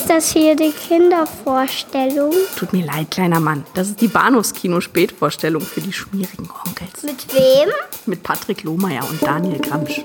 [0.00, 2.32] Ist das hier die Kindervorstellung?
[2.56, 3.66] Tut mir leid, kleiner Mann.
[3.74, 7.02] Das ist die Bahnhofskino-Spätvorstellung für die schmierigen Onkels.
[7.02, 7.68] Mit wem?
[8.06, 9.98] Mit Patrick Lohmeier und Daniel Gramsch.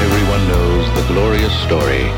[0.00, 2.10] Everyone knows the glorious story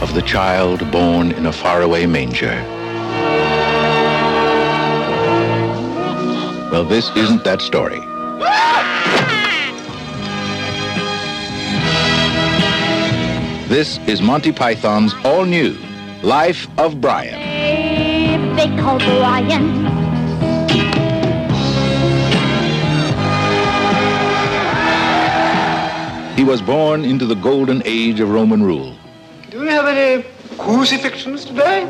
[0.00, 2.64] of the child born in a faraway manger.
[6.72, 8.07] Well, this isn't that story.
[13.68, 15.76] This is Monty Python's all new
[16.22, 18.56] Life of Brian.
[18.56, 19.84] They call Brian.
[26.34, 28.96] He was born into the golden age of Roman rule.
[29.50, 30.24] Do we have any
[30.56, 31.84] crucifixions today?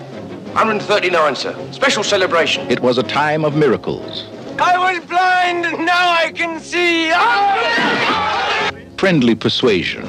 [0.55, 1.55] 139, sir.
[1.71, 2.69] Special celebration.
[2.69, 4.27] It was a time of miracles,
[4.59, 7.13] I was blind, and now I can see.
[7.15, 8.69] Ah!
[8.99, 10.05] friendly persuasion,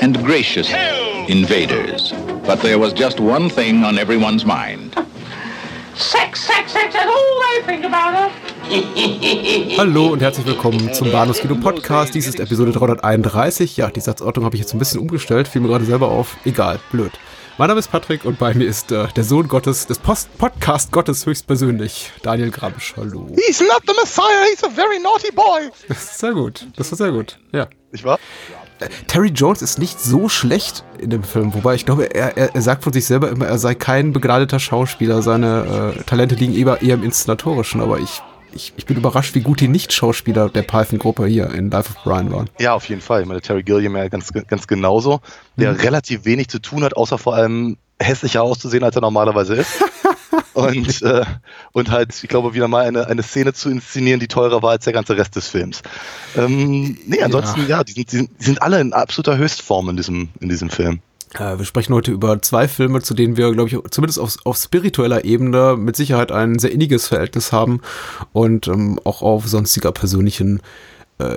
[0.00, 0.70] and gracious
[1.28, 2.12] invaders.
[2.46, 4.94] But there was just one thing on everyone's mind.
[5.94, 8.32] Sex, sex, sex, that's all they think about it.
[9.78, 12.14] Hallo und herzlich willkommen zum Bahnhofskino Podcast.
[12.14, 13.76] Dies ist Episode 331.
[13.76, 16.36] Ja, die Satzordnung habe ich jetzt ein bisschen umgestellt, fiel mir gerade selber auf.
[16.44, 17.12] Egal, blöd.
[17.56, 20.92] Mein Name ist Patrick und bei mir ist äh, der Sohn Gottes, des Post Podcast
[20.92, 22.94] Gottes höchstpersönlich, Daniel Gramsch.
[22.96, 23.26] Hallo.
[23.34, 25.68] He's not the Messiah, he's a very naughty boy.
[25.88, 26.66] Das ist sehr gut.
[26.76, 27.36] Das war sehr gut.
[27.52, 27.66] Ja.
[27.90, 28.20] Nicht wahr?
[29.06, 32.62] Terry Jones ist nicht so schlecht in dem Film, wobei ich glaube, er, er, er
[32.62, 35.22] sagt von sich selber immer, er sei kein begnadeter Schauspieler.
[35.22, 39.40] Seine äh, Talente liegen eher, eher im Inszenatorischen, aber ich, ich, ich bin überrascht, wie
[39.40, 42.48] gut die Nicht-Schauspieler der Python-Gruppe hier in Life of Brian waren.
[42.58, 43.22] Ja, auf jeden Fall.
[43.22, 45.20] Ich meine, Terry Gilliam ja ganz, ganz genauso,
[45.56, 45.80] der Mhm.
[45.80, 49.82] relativ wenig zu tun hat, außer vor allem hässlicher auszusehen, als er normalerweise ist.
[50.58, 51.24] und, äh,
[51.72, 54.84] und halt, ich glaube, wieder mal eine, eine Szene zu inszenieren, die teurer war als
[54.84, 55.82] der ganze Rest des Films.
[56.36, 59.96] Ähm, nee, ansonsten, ja, die, sind, die, sind, die sind alle in absoluter Höchstform in
[59.96, 61.00] diesem, in diesem Film.
[61.34, 64.56] Äh, wir sprechen heute über zwei Filme, zu denen wir, glaube ich, zumindest auf, auf
[64.56, 67.80] spiritueller Ebene mit Sicherheit ein sehr inniges Verhältnis haben
[68.32, 70.62] und ähm, auch auf sonstiger persönlichen äh,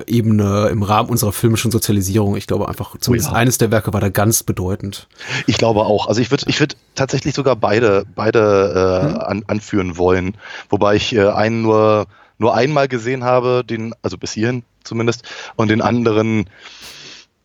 [0.08, 2.36] Ebene im Rahmen unserer filmischen Sozialisierung.
[2.36, 3.36] Ich glaube einfach, zumindest ja.
[3.36, 5.08] eines der Werke war da ganz bedeutend.
[5.47, 6.08] Ich glaube auch.
[6.08, 10.38] Also ich würde ich würd tatsächlich sogar beide, beide äh, an, anführen wollen.
[10.69, 12.06] Wobei ich äh, einen nur,
[12.38, 15.24] nur einmal gesehen habe, den, also bis hierhin zumindest,
[15.56, 16.50] und den anderen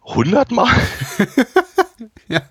[0.04, 0.70] hundertmal.
[2.28, 2.42] Ja.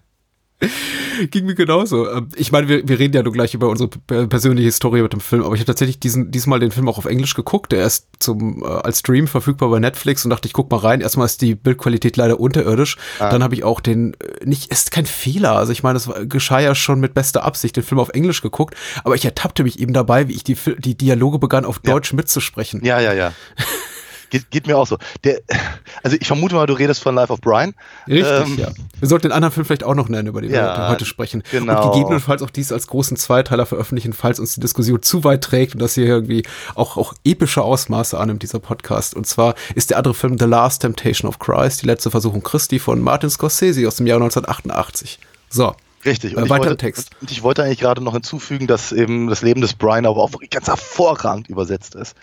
[1.31, 2.09] Ging mir genauso.
[2.09, 5.19] Ähm, Ich meine, wir, wir reden ja nur gleich über unsere persönliche Historie mit dem
[5.19, 7.71] Film, aber ich habe tatsächlich diesen, diesmal den Film auch auf Englisch geguckt.
[7.71, 11.01] Der ist zum, äh, als Stream verfügbar bei Netflix und dachte, ich guck mal rein.
[11.01, 12.97] Erstmal ist die Bildqualität leider unterirdisch.
[13.19, 15.53] Dann habe ich auch den, äh, nicht, ist kein Fehler.
[15.53, 18.75] Also ich meine, es geschah ja schon mit bester Absicht, den Film auf Englisch geguckt,
[19.03, 22.83] aber ich ertappte mich eben dabei, wie ich die, die Dialoge begann, auf Deutsch mitzusprechen.
[22.83, 23.33] Ja, ja, ja.
[24.35, 24.97] Geht, geht mir auch so.
[25.23, 25.39] Der,
[26.03, 27.73] also ich vermute mal, du redest von Life of Brian.
[28.07, 28.67] Richtig, Ähm, ja.
[28.99, 31.43] Wir sollten den anderen Film vielleicht auch noch nennen, über den wir Ja, heute- sprechen.
[31.51, 31.85] genau.
[31.87, 35.73] Und gegebenenfalls auch dies als großen Zweiteiler veröffentlichen, falls uns die Diskussion zu weit trägt
[35.73, 36.43] und das hier irgendwie
[36.75, 39.15] auch, auch epische Ausmaße annimmt, dieser Podcast.
[39.15, 42.79] Und zwar ist der andere Film The Last Temptation of Christ, die letzte Versuchung Christi
[42.79, 45.19] von Martin Scorsese aus dem Jahr 1988.
[45.49, 45.73] So.
[46.05, 46.37] Richtig.
[46.37, 47.09] Äh, ich weiter Text.
[47.21, 50.33] Und ich wollte eigentlich gerade noch hinzufügen, dass eben das Leben des Brian aber auch
[50.33, 52.15] wirklich ganz hervorragend übersetzt ist.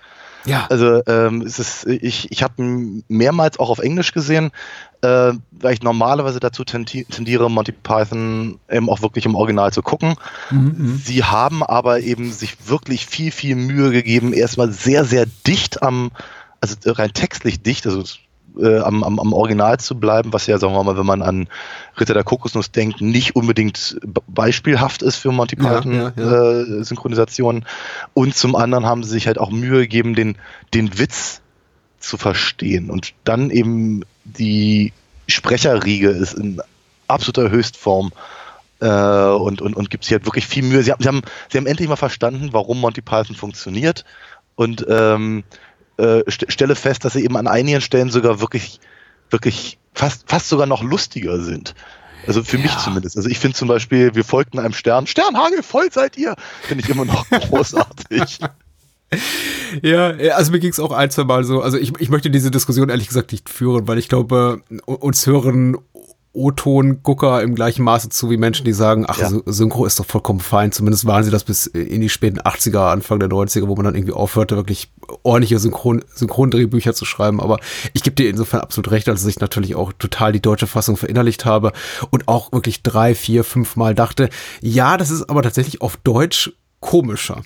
[0.44, 0.66] Ja.
[0.68, 4.50] Also ähm, es ist, ich, ich habe ihn mehrmals auch auf Englisch gesehen,
[5.02, 9.82] äh, weil ich normalerweise dazu tendi- tendiere, Monty Python eben auch wirklich im Original zu
[9.82, 10.16] gucken.
[11.04, 16.10] Sie haben aber eben sich wirklich viel, viel Mühe gegeben, erstmal sehr, sehr dicht am,
[16.60, 18.04] also rein textlich dicht, also
[18.58, 21.48] äh, am, am, am Original zu bleiben, was ja, sagen wir mal, wenn man an
[21.98, 26.60] Ritter der Kokosnuss denkt, nicht unbedingt beispielhaft ist für Monty Ja, Python ja, ja.
[26.60, 26.82] Äh.
[28.14, 30.36] Und zum anderen haben sie sich halt auch Mühe gegeben, den,
[30.74, 31.40] den Witz
[31.98, 32.90] zu verstehen.
[32.90, 34.92] Und dann eben die
[35.28, 36.60] Sprecherriege ist in
[37.08, 38.12] absoluter Höchstform
[38.80, 40.82] äh, und, und, und gibt sich halt wirklich viel Mühe.
[40.82, 44.04] Sie haben, sie, haben, sie haben endlich mal verstanden, warum Monty Python funktioniert
[44.54, 45.44] und ähm,
[45.98, 48.80] äh, st stelle fest, dass sie eben an einigen Stellen sogar wirklich,
[49.30, 51.74] wirklich fast, fast sogar noch lustiger sind.
[52.26, 53.16] Also für mich zumindest.
[53.16, 55.06] Also ich finde zum Beispiel, wir folgten einem Stern.
[55.06, 56.36] Sternhagel, voll seid ihr.
[56.62, 58.38] Finde ich immer noch großartig.
[59.82, 61.60] Ja, ja, also mir ging es auch ein, zwei Mal so.
[61.60, 65.78] Also ich, ich möchte diese Diskussion ehrlich gesagt nicht führen, weil ich glaube, uns hören
[66.34, 69.28] O-Ton-Gucker im gleichen Maße zu wie Menschen, die sagen, ach, Ja.
[69.28, 70.72] Sy- Synchro ist doch vollkommen fein.
[70.72, 73.94] Zumindest waren sie das bis in die späten 80er, Anfang der 90er, wo man dann
[73.94, 74.90] irgendwie aufhörte, wirklich
[75.22, 77.40] ordentliche Synchron Synchrondrehbücher zu schreiben.
[77.40, 77.58] Aber
[77.92, 81.44] ich gebe dir insofern absolut recht, als ich natürlich auch total die deutsche Fassung verinnerlicht
[81.44, 81.72] habe
[82.10, 84.28] und auch wirklich drei, vier, fünf Mal dachte,
[84.60, 87.42] ja, das ist aber tatsächlich auf Deutsch komischer.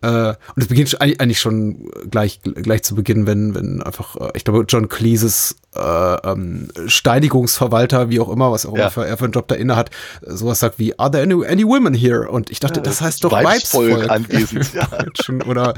[0.00, 4.44] Äh, und es beginnt eigentlich schon gleich, gleich zu Beginn, wenn, wenn einfach, äh, ich
[4.44, 8.82] glaube, John Cleeses ähm, Steinigungsverwalter, wie auch immer, was auch Ja.
[8.84, 9.90] immer für, er für einen Job da inne hat,
[10.26, 12.28] sowas sagt wie, are there any, any women here?
[12.28, 14.86] Und ich dachte, das heißt doch Weibsvolk anwesend, ja.
[15.46, 15.74] Oder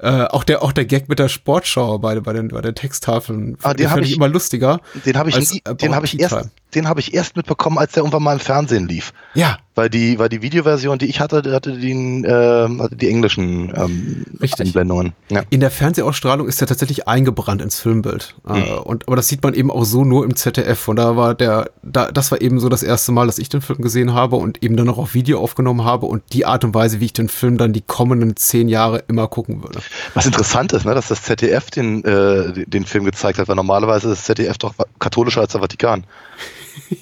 [0.00, 3.56] äh, auch der auch der Gag mit der Sportschau bei, bei, den, bei den Texttafeln.
[3.62, 4.80] Ah, den hab fand ich- immer lustiger.
[5.04, 6.36] Den habe ich, als nie- About den habe ich erst,
[6.74, 9.12] den habe ich erst mitbekommen, als der irgendwann mal im Fernsehen lief.
[9.34, 13.72] Ja, Weil die, weil die Videoversion, die ich hatte, hatte die, ähm, hatte die englischen
[13.76, 14.68] ähm, Richtig.
[14.68, 15.12] Einblendungen.
[15.30, 15.42] Ja.
[15.50, 18.34] In der Fernsehausstrahlung ist er tatsächlich eingebrannt ins Filmbild.
[18.48, 18.78] Äh, Mhm.
[18.84, 20.88] und, aber das sieht man eben auch so nur im ZDF.
[20.88, 23.60] Und da war der, da, das war eben so das erste Mal, dass ich den
[23.60, 26.74] Film gesehen habe und eben dann noch auf Video aufgenommen habe und die Art und
[26.74, 29.80] Weise, wie ich den Film dann die kommenden zehn Jahre immer gucken würde.
[30.14, 34.10] Was interessant ist, ne, dass das ZDF den, äh, den Film gezeigt hat, weil normalerweise
[34.10, 36.04] ist das ZDF doch katholischer als der Vatikan.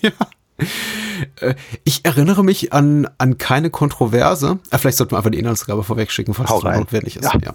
[0.02, 0.10] Äh,
[1.84, 4.58] Ich erinnere mich an, an keine Kontroverse.
[4.70, 6.80] Äh, vielleicht sollten wir einfach die Inhaltsgabe vorwegschicken, falls es rein.
[6.80, 7.24] notwendig ist.
[7.24, 7.38] Ja.
[7.42, 7.54] Ja.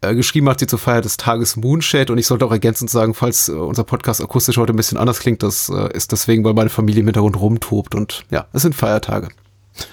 [0.00, 3.14] Äh, geschrieben hat sie zur Feier des Tages Moonshade und ich sollte auch ergänzend sagen,
[3.14, 6.54] falls äh, unser Podcast akustisch heute ein bisschen anders klingt, das äh, ist deswegen, weil
[6.54, 9.28] meine Familie im Hintergrund rumtobt und ja, es sind Feiertage.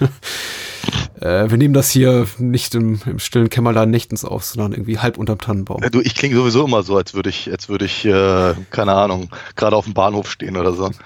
[1.20, 5.18] äh, wir nehmen das hier nicht im, im stillen Kämmerlein nächtens auf, sondern irgendwie halb
[5.18, 5.82] unterm Tannenbaum.
[5.82, 8.94] Ja, du, ich klinge sowieso immer so, als würde ich, als würde ich, äh, keine
[8.94, 10.90] Ahnung, gerade auf dem Bahnhof stehen oder so.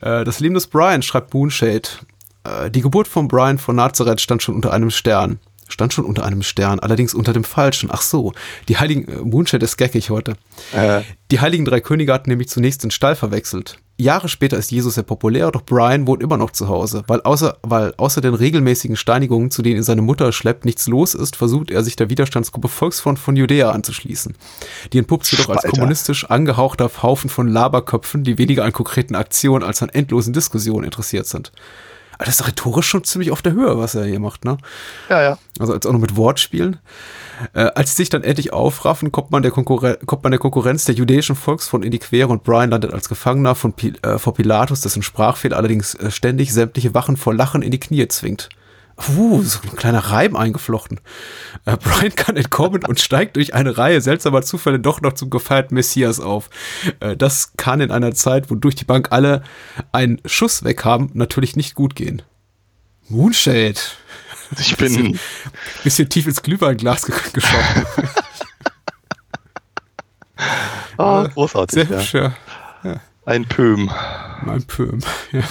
[0.00, 1.88] Äh, das Leben des Brian, schreibt Moonshade.
[2.44, 5.38] Äh, die Geburt von Brian von Nazareth stand schon unter einem Stern.
[5.68, 7.88] Stand schon unter einem Stern, allerdings unter dem falschen.
[7.90, 8.32] Ach so,
[8.68, 10.34] die heiligen, äh, Moonshade ist geckig heute.
[10.74, 13.78] Äh, Die heiligen drei Könige hatten nämlich zunächst den Stall verwechselt.
[13.98, 17.04] Jahre später ist Jesus sehr populär, doch Brian wohnt immer noch zu Hause.
[17.06, 21.14] Weil außer, weil außer den regelmäßigen Steinigungen, zu denen ihn seine Mutter schleppt, nichts los
[21.14, 24.34] ist, versucht er sich der Widerstandsgruppe Volksfront von Judäa anzuschließen.
[24.92, 29.64] Die entpuppt sich jedoch als kommunistisch angehauchter Haufen von Laberköpfen, die weniger an konkreten Aktionen
[29.64, 31.52] als an endlosen Diskussionen interessiert sind.
[32.14, 34.58] Aber das ist rhetorisch schon ziemlich auf der Höhe, was er hier macht, ne?
[35.08, 35.38] ja, ja.
[35.58, 36.78] Also als auch noch mit Wortspielen.
[37.54, 40.84] Äh, als sie sich dann endlich aufraffen, kommt man, der Konkurren kommt man der Konkurrenz
[40.84, 44.34] der jüdischen Volksfront in die Quere und Brian landet als Gefangener von Pil äh, vor
[44.34, 48.48] Pilatus, dessen Sprachfehler allerdings äh, ständig sämtliche Wachen vor Lachen in die Knie zwingt.
[49.08, 51.00] Uh, so ein kleiner Reim eingeflochten.
[51.64, 55.74] Äh, Brian kann entkommen und steigt durch eine Reihe seltsamer Zufälle doch noch zum gefeierten
[55.74, 56.50] Messias auf.
[57.00, 59.42] Äh, das kann in einer Zeit, wo durch die Bank alle
[59.90, 62.22] einen Schuss weg haben, natürlich nicht gut gehen.
[63.08, 63.80] Moonshade.
[64.58, 65.18] Ich bin,
[65.82, 67.86] Bisschen tief ins Glühweinglas ge geschoben.
[70.98, 71.98] ah, großartig, Sehr ja.
[71.98, 73.00] hübsch, ja.
[73.24, 73.90] Ein Pöhm.
[74.44, 75.00] Mein Pöhm.
[75.32, 75.42] Ja.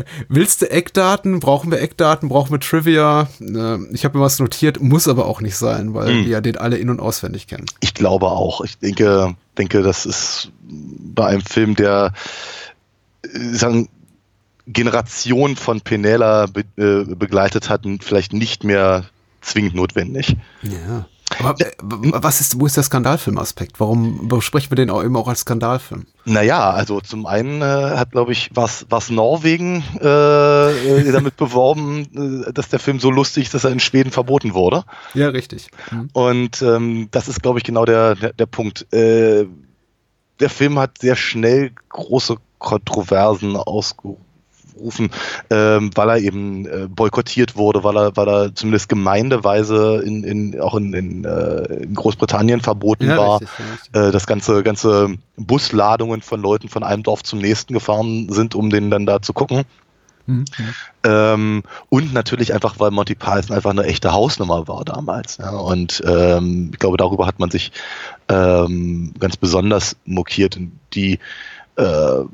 [0.00, 1.40] Äh, willst du Eckdaten?
[1.40, 2.28] Brauchen wir Eckdaten?
[2.28, 3.28] Brauchen wir Trivia?
[3.40, 6.24] Äh, ich habe mir was notiert, muss aber auch nicht sein, weil Hm.
[6.24, 7.64] wir ja den alle in- und auswendig kennen.
[7.80, 8.60] Ich glaube auch.
[8.60, 12.12] Ich denke, denke, das ist bei einem Film, der
[13.22, 13.88] äh, sagen,
[14.66, 16.64] Generation von Penela be
[17.16, 19.04] begleitet hat, vielleicht nicht mehr
[19.40, 20.36] zwingend notwendig.
[20.62, 21.06] Ja.
[21.38, 23.80] Aber äh, was ist, wo ist der Skandalfilmaspekt?
[23.80, 26.06] Warum besprechen wir den auch immer auch als Skandalfilm?
[26.24, 32.52] Naja, also zum einen äh, hat, glaube ich, was, was Norwegen äh, damit beworben, äh,
[32.52, 34.84] dass der Film so lustig ist, dass er in Schweden verboten wurde.
[35.14, 35.68] Ja, richtig.
[36.12, 38.92] Und ähm, das ist, glaube ich, genau der, der, der Punkt.
[38.92, 39.46] Äh,
[40.40, 44.24] der Film hat sehr schnell große Kontroversen ausgerufen,
[45.50, 50.60] ähm, weil er eben äh, boykottiert wurde, weil er, weil er zumindest gemeindeweise in, in,
[50.60, 53.40] auch in, in, äh, in Großbritannien verboten Ja, war.
[53.40, 53.96] richtig, richtig.
[54.00, 58.70] Äh, das ganze, ganze Busladungen von Leuten von einem Dorf zum nächsten gefahren sind, um
[58.70, 59.64] den dann da zu gucken.
[60.26, 60.44] Mhm.
[61.04, 65.38] Ähm, und natürlich einfach, weil Monty Python einfach eine echte Hausnummer war damals.
[65.38, 65.50] Ja.
[65.50, 67.72] Und ähm, ich glaube, darüber hat man sich
[68.28, 70.58] ähm, ganz besonders mokiert.
[70.94, 71.18] Die,
[71.76, 72.24] äh,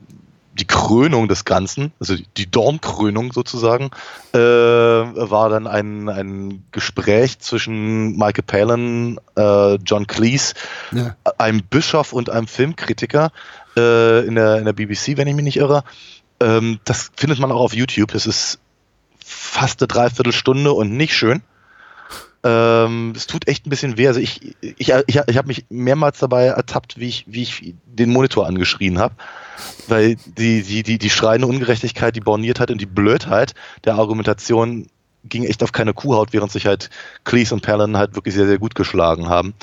[0.54, 3.90] die Krönung des Ganzen, also die- Dornkrönung sozusagen,
[4.34, 10.54] äh, war dann ein, ein Gespräch zwischen Michael Palin, äh, John Cleese,
[10.92, 11.16] Ja.
[11.38, 13.30] einem Bischof und einem Filmkritiker
[13.76, 15.84] äh, in, der, in der BBC, wenn ich mich nicht irre.
[16.40, 18.12] Ähm, das findet man auch auf YouTube.
[18.12, 18.58] Das ist
[19.24, 21.42] fast eine Dreiviertelstunde und nicht schön.
[22.44, 24.08] Ähm, es tut echt ein bisschen weh.
[24.08, 28.10] Also ich, ich, ich, ich habe mich mehrmals dabei ertappt, wie ich, wie ich den
[28.10, 29.14] Monitor angeschrien habe.
[29.86, 34.88] Weil die, die, die, die schreiende Ungerechtigkeit, die Borniertheit und die Blödheit der Argumentation
[35.24, 36.90] ging echt auf keine Kuhhaut, während sich halt
[37.24, 39.54] Cleese und Palin halt wirklich sehr, sehr gut geschlagen haben.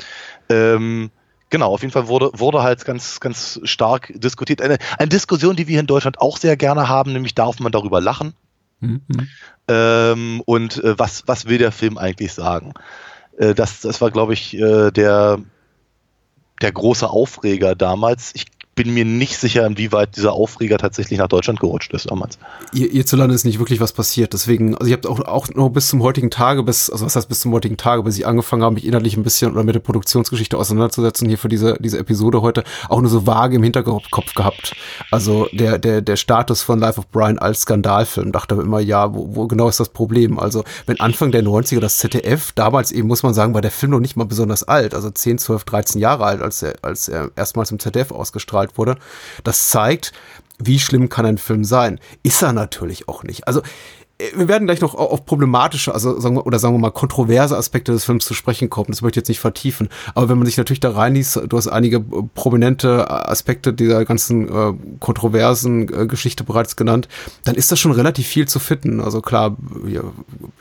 [0.47, 1.11] Ähm,
[1.49, 4.61] genau, auf jeden Fall wurde, wurde halt ganz, ganz stark diskutiert.
[4.61, 7.99] Eine, eine Diskussion, die wir in Deutschland auch sehr gerne haben, nämlich darf man darüber
[7.99, 8.33] lachen?
[8.79, 9.01] Mhm.
[9.67, 12.73] Ähm, und äh, was, was will der Film eigentlich sagen?
[13.37, 15.39] Äh, das, das war, glaube ich, äh, der,
[16.61, 18.31] der große Aufreger damals.
[18.35, 18.45] Ich
[18.79, 22.39] bin mir nicht sicher, inwieweit dieser Aufreger tatsächlich nach Deutschland gerutscht ist damals.
[22.71, 24.31] Hierzulande ist nicht wirklich was passiert.
[24.31, 27.27] Deswegen, also ihr habt auch, auch nur bis zum heutigen Tage, bis, also was heißt
[27.27, 29.81] bis zum heutigen Tage, bis ich angefangen habe, mich inhaltlich ein bisschen oder mit der
[29.81, 34.73] Produktionsgeschichte auseinanderzusetzen, hier für diese, diese Episode heute, auch nur so vage im Hinterkopf gehabt.
[35.11, 39.35] Also der, der, der Status von Life of Brian als Skandalfilm, dachte immer, ja, wo,
[39.35, 40.39] wo genau ist das Problem?
[40.39, 43.91] Also, wenn Anfang der 90er das ZDF, damals eben muss man sagen, war der Film
[43.91, 47.31] noch nicht mal besonders alt, also 10, 12, 13 Jahre alt, als er, als er
[47.35, 48.97] erstmals im ZDF ausgestrahlt wurde.
[49.43, 50.13] Das zeigt,
[50.57, 51.99] wie schlimm kann ein Film sein?
[52.23, 53.47] Ist er natürlich auch nicht.
[53.47, 53.61] Also
[54.35, 57.93] wir werden gleich noch auf problematische, also sagen wir, oder sagen wir mal kontroverse Aspekte
[57.93, 58.87] des Films zu sprechen kommen.
[58.89, 59.87] Das möchte ich jetzt nicht vertiefen.
[60.13, 64.73] Aber wenn man sich natürlich da reinliest, du hast einige prominente Aspekte dieser ganzen äh,
[64.99, 67.07] kontroversen äh, Geschichte bereits genannt,
[67.45, 68.99] dann ist das schon relativ viel zu finden.
[68.99, 69.55] Also klar,
[69.87, 70.01] ja,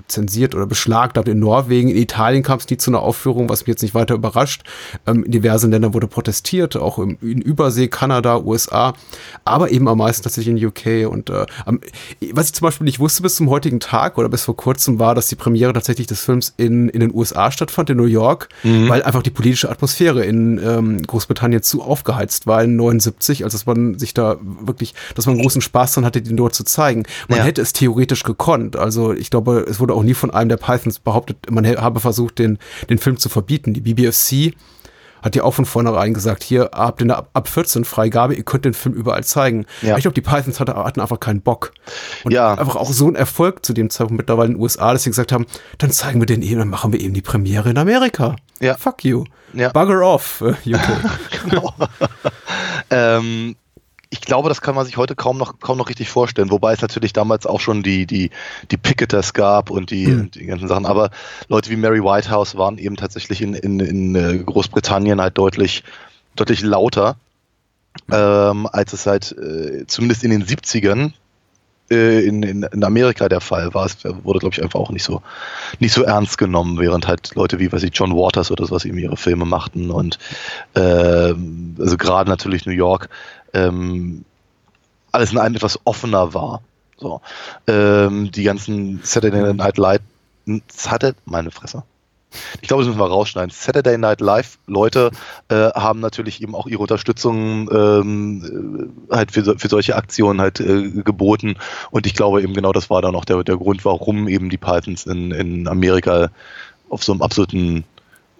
[0.06, 3.68] zensiert oder beschlagnahmt in Norwegen, in Italien kam es nie zu einer Aufführung, was mich
[3.68, 4.62] jetzt nicht weiter überrascht.
[5.04, 8.92] Ähm, in diversen Ländern wurde protestiert, auch im, in Übersee, Kanada, USA,
[9.44, 11.10] aber eben am meisten tatsächlich in UK.
[11.10, 11.46] Und äh,
[12.32, 15.14] was ich zum Beispiel nicht wusste bis zum heutigen Tag oder bis vor kurzem war,
[15.14, 18.88] dass die Premiere tatsächlich des Films in, in den USA stattfand, in New York, mhm.
[18.88, 23.66] weil einfach die politische Atmosphäre in ähm, Großbritannien zu aufgeheizt war in 79, als dass
[23.66, 27.04] man sich da wirklich, dass man großen Spaß dran hatte, den dort zu zeigen.
[27.28, 27.44] Man ja.
[27.44, 28.76] hätte es theoretisch gekonnt.
[28.76, 32.38] Also ich glaube, es wurde auch nie von einem der Pythons behauptet, man habe versucht,
[32.38, 33.74] den, den Film zu verbieten.
[33.74, 34.54] Die BBFC
[35.22, 38.64] hat ja auch von vornherein gesagt, hier habt ihr eine ab 14 Freigabe, ihr könnt
[38.64, 39.66] den Film überall zeigen.
[39.82, 39.96] Ja.
[39.96, 41.72] Ich glaube, die Pythons hatten, einfach keinen Bock.
[42.24, 42.54] Und ja.
[42.54, 45.32] einfach auch so ein Erfolg zu dem Zeitpunkt mittlerweile in den USA, dass sie gesagt
[45.32, 45.46] haben,
[45.78, 48.36] dann zeigen wir den eben, dann machen wir eben die Premiere in Amerika.
[48.60, 48.76] Ja.
[48.76, 49.24] Fuck you.
[49.52, 49.70] Ja.
[49.70, 50.80] Bugger off, äh, UK.
[51.44, 51.74] genau.
[52.90, 53.56] ähm,
[54.10, 56.80] ich glaube, das kann man sich heute kaum noch, kaum noch richtig vorstellen, wobei es
[56.80, 58.30] natürlich damals auch schon die, die,
[58.70, 60.30] die Picketers gab und die, mhm.
[60.30, 60.86] die ganzen Sachen.
[60.86, 61.10] Aber
[61.48, 65.84] Leute wie Mary Whitehouse waren eben tatsächlich in, in, in äh, Großbritannien halt deutlich,
[66.36, 67.16] deutlich lauter,
[68.10, 71.12] ähm, als es halt äh, zumindest in den 70ern
[71.90, 73.86] äh, in, in, in Amerika der Fall war.
[73.86, 75.22] Es wurde, glaube ich, einfach auch nicht so,
[75.80, 78.98] nicht so ernst genommen, während halt Leute wie, weiß ich, John Waters oder sowas eben
[78.98, 80.18] ihre Filme machten und
[80.74, 81.34] äh,
[81.78, 83.08] also gerade natürlich New York
[83.54, 84.24] ähm,
[85.12, 86.62] alles in einem etwas offener war.
[86.98, 87.20] So.
[87.66, 90.00] Ähm, die ganzen Saturday Night Live,
[90.68, 91.82] Saturday, meine Fresse.
[92.60, 93.50] Ich glaube, das müssen wir rausschneiden.
[93.50, 95.10] Saturday Night Live Leute
[95.48, 100.60] äh, haben natürlich eben auch ihre Unterstützung ähm, äh, halt für, für solche Aktionen halt
[100.60, 101.56] äh, geboten.
[101.90, 104.58] Und ich glaube eben genau das war dann auch der, der Grund, warum eben die
[104.58, 106.28] Pythons in, in Amerika
[106.90, 107.84] auf so einem absoluten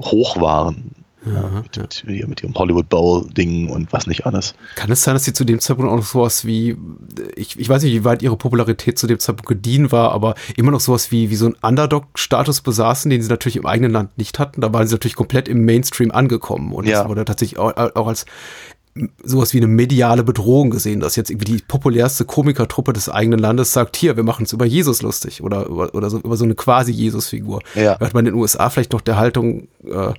[0.00, 0.94] Hoch waren.
[1.26, 1.76] Ja, mit.
[1.76, 4.54] Mit, mit, ihrem Hollywood Bowl-Ding und was nicht alles.
[4.76, 6.76] Kann es sein, dass sie zu dem Zeitpunkt auch noch sowas wie,
[7.34, 10.70] ich, ich weiß nicht, wie weit ihre Popularität zu dem Zeitpunkt gediehen war, aber immer
[10.70, 14.38] noch sowas wie, wie so ein Underdog-Status besaßen, den sie natürlich im eigenen Land nicht
[14.38, 14.60] hatten.
[14.60, 17.00] Da waren sie natürlich komplett im Mainstream angekommen und ja.
[17.00, 18.24] das wurde tatsächlich auch, auch als
[19.22, 23.72] sowas wie eine mediale Bedrohung gesehen, dass jetzt irgendwie die populärste Komikertruppe des eigenen Landes
[23.72, 26.54] sagt, hier, wir machen es über Jesus lustig oder über, oder so, über so eine
[26.54, 27.60] quasi Jesus-Figur.
[27.74, 27.98] Ja.
[27.98, 30.12] Hat man in den USA vielleicht noch der Haltung, äh,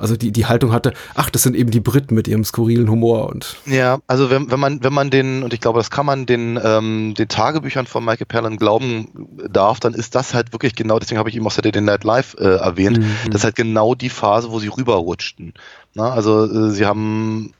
[0.00, 3.28] also die, die Haltung hatte, ach, das sind eben die Briten mit ihrem skurrilen Humor
[3.28, 3.56] und.
[3.66, 6.58] Ja, also wenn, wenn man, wenn man den, und ich glaube, das kann man den,
[6.62, 9.08] ähm, den Tagebüchern von Michael Perlin glauben
[9.48, 12.34] darf, dann ist das halt wirklich genau, deswegen habe ich eben auch Saturday Night Live
[12.38, 13.16] äh, erwähnt, mhm.
[13.26, 15.54] das ist halt genau die Phase, wo sie rüberrutschten.
[15.94, 17.52] Na, also äh, sie haben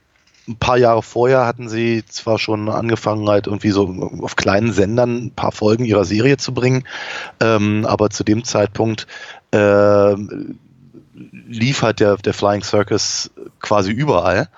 [0.48, 5.26] ein paar Jahre vorher hatten sie zwar schon angefangen, halt irgendwie so auf kleinen Sendern
[5.26, 6.84] ein paar Folgen ihrer Serie zu bringen,
[7.40, 9.06] ähm, aber zu dem Zeitpunkt
[9.52, 10.14] äh,
[11.32, 14.48] lief halt der, der Flying Circus quasi überall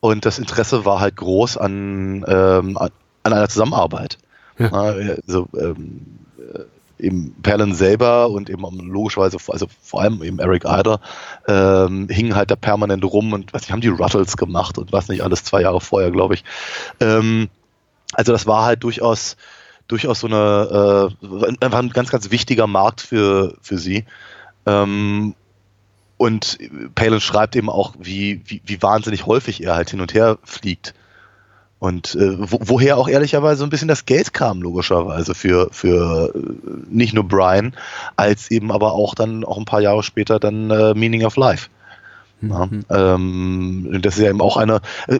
[0.00, 2.90] und das Interesse war halt groß an, ähm, an
[3.22, 4.18] einer Zusammenarbeit.
[4.58, 4.70] Ja.
[4.70, 6.60] Also, ähm, äh,
[6.98, 10.98] eben Perlin selber und eben logischerweise, also vor allem eben Eric Idle,
[11.46, 15.08] ähm, hingen halt da permanent rum und was, die haben die Ruttles gemacht und was
[15.08, 16.44] nicht alles zwei Jahre vorher, glaube ich.
[17.00, 17.50] Ähm,
[18.14, 19.36] also das war halt durchaus
[19.88, 24.04] durchaus so eine äh, einfach ein ganz, ganz wichtiger Markt für, für sie.
[24.64, 25.34] Ähm,
[26.16, 26.58] und
[26.94, 30.94] Palin schreibt eben auch, wie, wie, wie wahnsinnig häufig er halt hin und her fliegt.
[31.78, 36.32] Und äh, wo, woher auch ehrlicherweise so ein bisschen das Geld kam, logischerweise, für, für
[36.34, 36.38] äh,
[36.88, 37.74] nicht nur Brian,
[38.16, 41.68] als eben aber auch dann auch ein paar Jahre später dann äh, Meaning of Life.
[42.42, 42.84] Ja, mhm.
[42.90, 45.18] ähm, das ist ja eben auch eine, äh,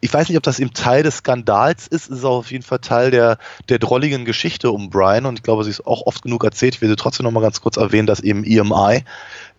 [0.00, 2.78] ich weiß nicht, ob das eben Teil des Skandals ist, ist auch auf jeden Fall
[2.78, 6.42] Teil der, der drolligen Geschichte um Brian und ich glaube, sie ist auch oft genug
[6.42, 6.76] erzählt.
[6.76, 9.04] Ich will sie trotzdem noch mal ganz kurz erwähnen, dass eben EMI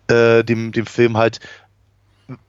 [0.08, 1.40] äh, dem, dem Film halt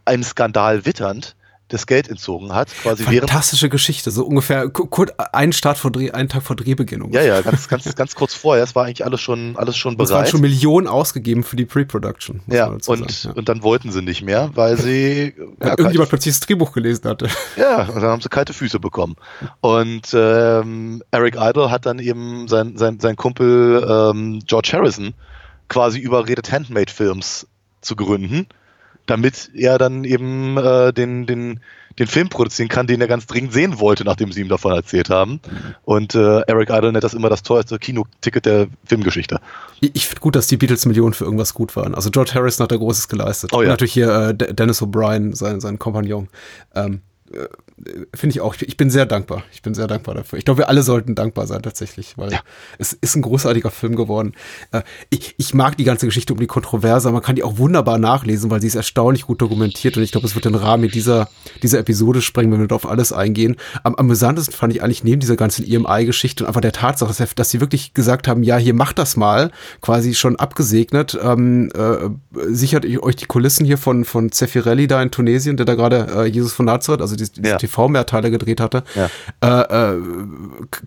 [0.05, 1.35] einen Skandal witternd
[1.69, 3.29] das Geld entzogen hat, quasi während.
[3.29, 7.11] Fantastische Geschichte, so ungefähr ku- kurz einen Start vor Dreh, einen Tag vor Drehbeginn.
[7.11, 8.63] Ja, ja, ganz, ganz, ganz kurz vorher.
[8.63, 10.29] Es war eigentlich alles schon, alles schon Es waren bereit.
[10.29, 12.39] schon Millionen ausgegeben für die Pre-Production.
[12.47, 15.33] ja, und, sagen, und dann wollten sie nicht mehr, weil sie.
[15.61, 15.71] ja.
[15.71, 17.27] Hat irgendjemand plötzlich das Drehbuch gelesen hatte.
[17.57, 19.17] Ja, und dann haben sie kalte Füße bekommen.
[19.59, 25.13] Und ähm, Eric Idle hat dann eben sein, sein, sein Kumpel ähm, George Harrison
[25.69, 27.47] quasi überredet, Handmade-Films
[27.81, 28.47] zu gründen,
[29.05, 31.61] damit er dann eben äh, den, den,
[31.97, 35.09] den Film produzieren kann, den er ganz dringend sehen wollte, nachdem sie ihm davon erzählt
[35.09, 35.39] haben.
[35.83, 39.39] Und äh, Eric Idle nennt das immer das teuerste Kinoticket der Filmgeschichte.
[39.79, 41.95] Ich, finde gut, dass die Beatles Millionen für irgendwas gut waren.
[41.95, 43.51] Also George Harrison hat da Großes geleistet.
[43.53, 43.61] Oh ja.
[43.63, 46.27] Und natürlich hier äh, De- Dennis O'Brien, sein, sein Kompagnon.
[46.75, 46.97] Ähm, äh,
[48.13, 48.55] finde ich auch.
[48.61, 49.43] Ich, bin sehr dankbar.
[49.51, 50.39] Ich bin sehr dankbar dafür.
[50.39, 52.39] Ich glaube, wir alle sollten dankbar sein tatsächlich, weil Ja.
[52.79, 54.33] es ist ein großartiger Film geworden.
[54.71, 57.97] Äh, ich, ich mag die ganze Geschichte um die Kontroverse, man kann die auch wunderbar
[57.97, 61.29] nachlesen, weil sie ist erstaunlich gut dokumentiert und ich glaube, es wird den Rahmen dieser,
[61.61, 63.57] dieser Episode sprengen, wenn wir darauf alles eingehen.
[63.83, 67.49] Am amüsantesten fand ich eigentlich neben dieser ganzen EMI-Geschichte und einfach der Tatsache, dass, dass
[67.51, 72.09] sie wirklich gesagt haben, ja, hier macht das mal, quasi schon abgesegnet, ähm, äh,
[72.47, 76.25] sichert euch die Kulissen hier von, von Zeffirelli da in Tunesien, der da gerade äh,
[76.25, 77.57] Jesus von Nazareth, also diese, diese Ja.
[77.57, 79.09] TV-Mehrteile gedreht hatte, Ja.
[79.41, 80.01] äh, äh,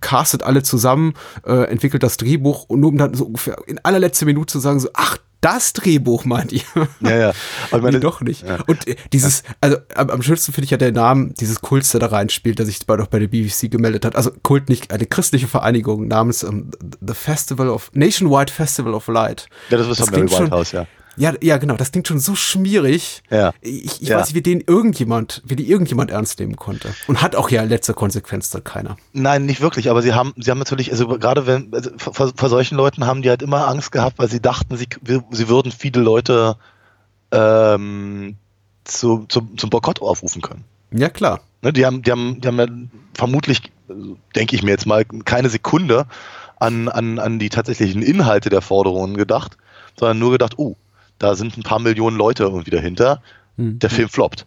[0.00, 1.14] castet alle zusammen,
[1.46, 4.80] äh, entwickelt das Drehbuch und nur um dann so ungefähr in allerletzter Minute zu sagen,
[4.80, 6.60] so, ach, das Drehbuch meint ihr?
[7.00, 7.32] Ja, ja.
[7.70, 8.44] Aber meine, nee, doch nicht.
[8.66, 12.00] Und äh, dieses, also am, am schönsten finde ich ja der Name dieses Kults, der
[12.00, 14.16] da reinspielt, der sich bei, doch bei der BBC gemeldet hat.
[14.16, 16.70] Also Kult nicht, eine christliche Vereinigung namens ähm,
[17.00, 19.46] The Festival of, Nationwide Festival of Light.
[19.70, 20.86] Ja, das ist am Mary Whitehouse, ja.
[21.16, 23.22] Ja, ja, genau, das klingt schon so schmierig.
[23.30, 23.52] Ja.
[23.60, 24.18] Ich, ich Ja.
[24.18, 26.94] weiß nicht, wie den irgendjemand, wie die irgendjemand ernst nehmen konnte.
[27.08, 28.96] Und hat auch ja letzte Konsequenz dann keiner.
[29.12, 32.48] Nein, nicht wirklich, aber sie haben, sie haben natürlich, also gerade wenn, also vor, vor
[32.48, 34.86] solchen Leuten haben die halt immer Angst gehabt, weil sie dachten, sie,
[35.30, 36.56] sie würden viele Leute
[37.32, 38.36] ähm,
[38.84, 40.64] zu, zum, zum Boykott aufrufen können.
[40.92, 41.40] Ja, klar.
[41.62, 42.66] Ne, die haben, die haben, die haben ja
[43.14, 43.60] vermutlich,
[44.34, 46.06] denke ich mir jetzt mal, keine Sekunde
[46.58, 49.56] an, an, an die tatsächlichen Inhalte der Forderungen gedacht,
[49.98, 50.76] sondern nur gedacht, oh,
[51.20, 53.22] da sind ein paar Millionen Leute irgendwie dahinter,
[53.56, 54.46] der Film floppt.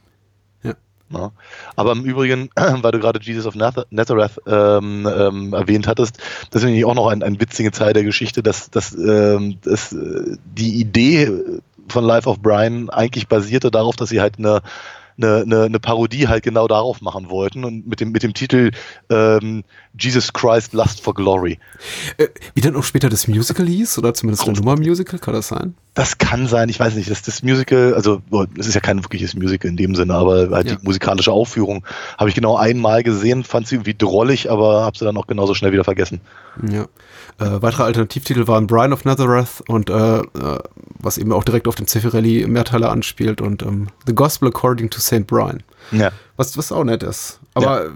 [0.63, 0.73] Ja.
[1.11, 1.31] Ja.
[1.75, 6.17] Aber im Übrigen, weil du gerade Jesus of Nazareth ähm, ähm, erwähnt hattest,
[6.49, 9.93] das ist nämlich auch noch ein, ein witziger Teil der Geschichte, dass, dass, ähm, dass
[9.93, 11.31] äh, die Idee
[11.87, 14.61] von Life of Brian eigentlich basierte darauf, dass sie halt eine
[15.17, 18.71] eine, eine, eine Parodie halt genau darauf machen wollten und mit dem, mit dem Titel
[19.09, 19.63] ähm,
[19.97, 21.59] Jesus Christ Lust for Glory.
[22.17, 25.49] Äh, wie dann auch später das Musical hieß, oder zumindest eine Nummer Musical, kann das
[25.49, 25.75] sein?
[25.93, 28.21] Das kann sein, ich weiß nicht, das, das Musical, also
[28.57, 30.75] es ist ja kein wirkliches Musical in dem Sinne, aber halt Ja.
[30.75, 31.85] die musikalische Aufführung
[32.17, 35.53] habe ich genau einmal gesehen, fand sie irgendwie drollig, aber habe sie dann auch genauso
[35.53, 36.21] schnell wieder vergessen.
[36.67, 36.87] Ja.
[37.39, 40.23] Äh, weitere Alternativtitel waren Brian of Nazareth und äh, äh,
[40.99, 44.99] was eben auch direkt auf den Zeffirelli Mehrteiler anspielt und ähm, The Gospel According to
[44.99, 45.25] St.
[45.25, 45.63] Brian.
[45.91, 46.11] Ja.
[46.37, 47.39] Was, was auch nett ist.
[47.55, 47.91] Aber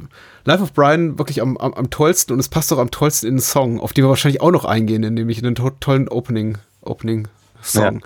[0.46, 3.36] Life of Brian wirklich am, am, am tollsten und es passt auch am tollsten in
[3.36, 6.58] den Song, auf den wir wahrscheinlich auch noch eingehen, nämlich in den to tollen Opening,
[6.82, 7.28] Opening
[7.62, 8.02] Song.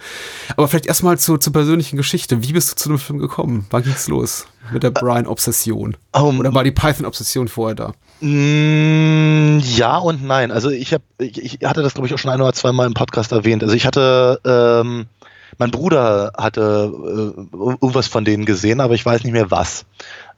[0.55, 2.43] Aber vielleicht erstmal zu, zur persönlichen Geschichte.
[2.43, 3.65] Wie bist du zu dem Film gekommen?
[3.69, 4.47] Wann ging's los?
[4.71, 5.97] Mit der Brian-Obsession?
[6.13, 7.93] Oh, Oder war die Python-Obsession vorher da?
[8.21, 10.51] Mm, ja und nein.
[10.51, 12.93] Also ich habe, ich, hatte das glaube ich auch schon ein oder zwei Mal im
[12.93, 13.63] Podcast erwähnt.
[13.63, 15.07] Also ich hatte, ähm,
[15.57, 19.85] mein Bruder hatte äh, irgendwas von denen gesehen, aber ich weiß nicht mehr was.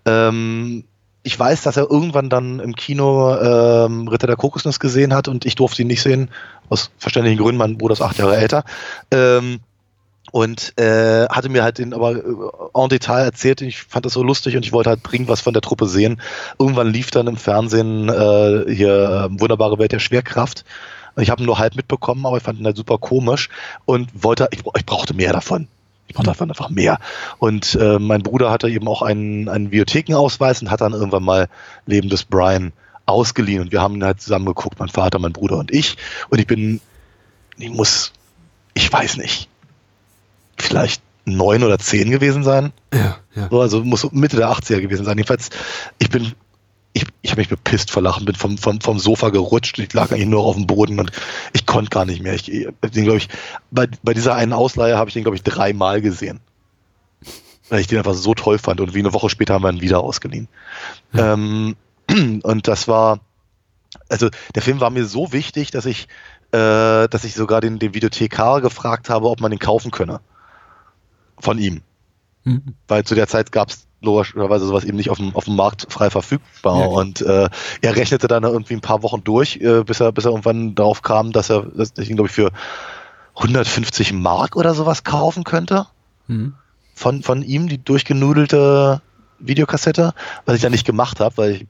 [0.06, 0.86] Ähm,
[1.24, 5.46] ich weiß, dass er irgendwann dann im Kino ähm, Ritter der Kokosnuss gesehen hat und
[5.46, 6.30] ich durfte ihn nicht sehen,
[6.69, 7.58] aus verständlichen Gründen.
[7.58, 8.63] Mein Bruder ist acht Jahre älter.
[9.12, 9.60] Ähm,
[10.34, 12.24] und äh, hatte mir halt den aber äh,
[12.74, 13.62] en Detail erzählt.
[13.62, 16.19] Ich fand das so lustig und ich wollte halt dringend was von der Truppe sehen.
[16.58, 20.65] Irgendwann lief dann im Fernsehen äh, hier äh, Wunderbare Welt der Schwerkraft.
[21.17, 23.50] Ich habe ihn nur halb mitbekommen, aber ich fand ihn halt super komisch
[23.86, 25.67] und wollte, ich, ich brauchte mehr davon.
[26.08, 26.98] Ich brauchte davon einfach mehr.
[27.38, 31.48] Und äh, mein Bruder hatte eben auch einen, einen Bibliothekenausweis und hat dann irgendwann mal
[31.86, 32.74] Leben des Brian
[33.06, 33.62] ausgeliehen.
[33.62, 35.96] Und wir haben ihn halt zusammen geguckt, mein Vater, mein Bruder und ich.
[36.32, 36.82] Und ich bin,
[37.60, 38.13] ich muss,
[38.74, 39.48] ich weiß nicht,
[40.63, 42.73] vielleicht neun oder zehn gewesen sein.
[42.93, 43.47] Ja, ja.
[43.49, 45.17] So, also muss Mitte der 80er gewesen sein.
[45.17, 45.49] Jedenfalls,
[45.99, 46.34] ich bin,
[46.93, 50.12] ich, ich habe mich bepisst vor Lachen, bin vom, vom, vom Sofa gerutscht, ich lag
[50.12, 51.12] eigentlich nur auf dem Boden und
[51.54, 52.34] ich konnte gar nicht mehr.
[52.34, 53.30] Ich, den glaube ich,
[53.71, 56.39] bei, bei dieser einen Ausleihe habe ich den, glaube ich, dreimal gesehen.
[57.69, 59.82] Weil ich den einfach so toll fand und wie eine Woche später haben wir ihn
[59.82, 60.47] wieder ausgeliehen.
[61.15, 61.76] Ähm,
[62.43, 63.21] und das war,
[64.10, 66.08] also der Film war mir so wichtig, dass ich,
[66.52, 70.19] äh, dass ich sogar den, den Videothekar gefragt habe, ob man den kaufen könne.
[71.43, 71.82] Von ihm.
[72.45, 72.73] Mhm.
[72.88, 75.88] Weil zu der Zeit gab es logischerweise sowas eben nicht auf dem, auf dem Markt
[75.89, 76.79] frei verfügbar.
[76.79, 77.49] Ja, und äh,
[77.82, 81.01] er rechnete dann irgendwie ein paar Wochen durch, äh, bis er, bis er irgendwann darauf
[81.01, 82.51] kam, dass er, ich ihn, glaube ich, für
[83.36, 85.88] 150 Mark oder sowas kaufen könnte.
[86.27, 86.53] Mhm.
[86.95, 89.01] Von, von ihm, die durchgenudelte
[89.39, 90.13] Videokassette,
[90.45, 91.67] was ich dann nicht gemacht habe, weil ich,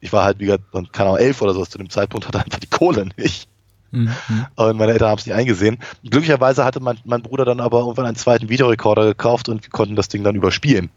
[0.00, 2.60] ich war halt, wie gesagt, keine Ahnung, elf oder so zu dem Zeitpunkt, hatte einfach
[2.60, 3.46] die Kohle nicht.
[3.90, 4.14] Mhm.
[4.56, 5.78] Und meine Eltern haben es nicht eingesehen.
[6.02, 9.96] Glücklicherweise hatte mein, mein Bruder dann aber irgendwann einen zweiten Videorekorder gekauft und wir konnten
[9.96, 10.90] das Ding dann überspielen.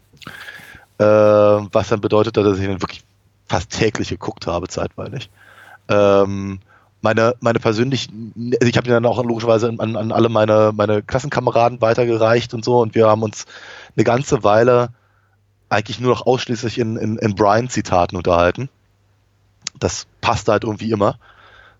[0.98, 3.02] Äh, was dann bedeutet, dass ich dann wirklich
[3.48, 5.30] fast täglich geguckt habe, zeitweilig.
[5.88, 6.60] Ähm,
[7.02, 11.02] meine, meine persönlichen, also ich habe ihn dann auch logischerweise an, an alle meine, meine
[11.02, 13.46] Klassenkameraden weitergereicht und so und wir haben uns
[13.96, 14.90] eine ganze Weile
[15.70, 18.68] eigentlich nur noch ausschließlich in, in, in Brian-Zitaten unterhalten.
[19.78, 21.16] Das passte halt irgendwie immer.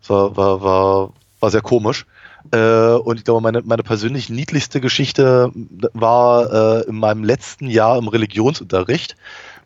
[0.06, 2.06] War, war, war, war sehr komisch.
[2.52, 5.52] Äh, und ich glaube, meine, meine persönlich niedlichste Geschichte
[5.92, 9.16] war äh, in meinem letzten Jahr im Religionsunterricht.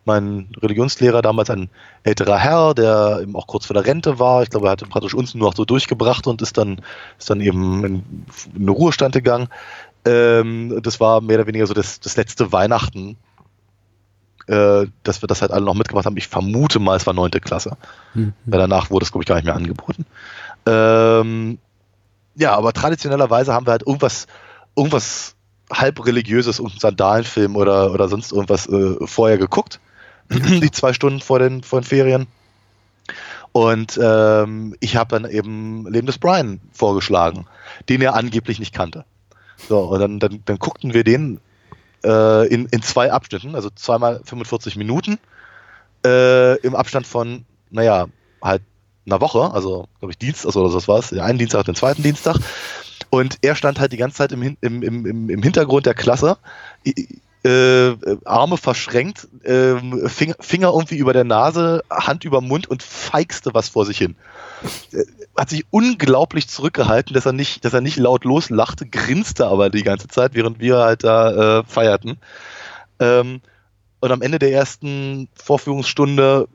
[0.03, 1.69] Mein Religionslehrer, damals ein
[2.03, 4.43] älterer Herr, der eben auch kurz vor der Rente war.
[4.43, 6.81] Ich glaube, er hatte praktisch uns nur noch so durchgebracht und ist dann,
[7.17, 7.95] ist dann eben in,
[8.53, 9.47] in den Ruhestand gegangen.
[10.05, 13.17] Ähm, das war mehr oder weniger so das, das letzte Weihnachten,
[14.47, 16.17] äh, dass wir das halt alle noch mitgemacht haben.
[16.17, 17.77] Ich vermute mal, es war neunte Klasse.
[18.13, 18.33] Mhm.
[18.45, 20.05] Weil danach wurde es, glaube ich, gar nicht mehr angeboten.
[20.65, 21.57] Ähm,
[22.35, 24.27] ja, aber traditionellerweise haben wir halt irgendwas,
[24.75, 25.35] irgendwas
[25.71, 29.79] halb religiöses, irgendeinen Sandalenfilm oder, oder sonst irgendwas äh, vorher geguckt.
[30.29, 32.27] Die zwei Stunden vor den, vor den Ferien.
[33.51, 37.45] Und ähm, ich habe dann eben Leben des Brian vorgeschlagen,
[37.87, 39.05] den er angeblich nicht kannte.
[39.69, 41.39] So, und dann, dann, dann guckten wir den
[42.05, 45.19] äh, in, in zwei Abschnitten, also zweimal 45 Minuten,
[46.05, 48.07] äh, im Abstand von, naja,
[48.41, 48.61] halt
[49.05, 51.75] einer Woche, also glaube ich Dienstag oder so was war es, den einen Dienstag, den
[51.75, 52.37] zweiten Dienstag.
[53.09, 56.37] Und er stand halt die ganze Zeit im, im, im, im, Hintergrund der Klasse,
[57.45, 59.75] äh, Arme verschränkt, äh,
[60.07, 64.15] Finger, Finger irgendwie über der Nase, Hand über Mund und feixte was vor sich hin.
[64.91, 65.03] Äh,
[65.37, 69.83] Hat sich unglaublich zurückgehalten, dass er nicht, dass er nicht laut loslachte, grinste aber die
[69.83, 72.17] ganze Zeit, während wir halt da äh, feierten.
[72.99, 73.41] Ähm,
[73.99, 76.47] und am Ende der ersten Vorführungsstunde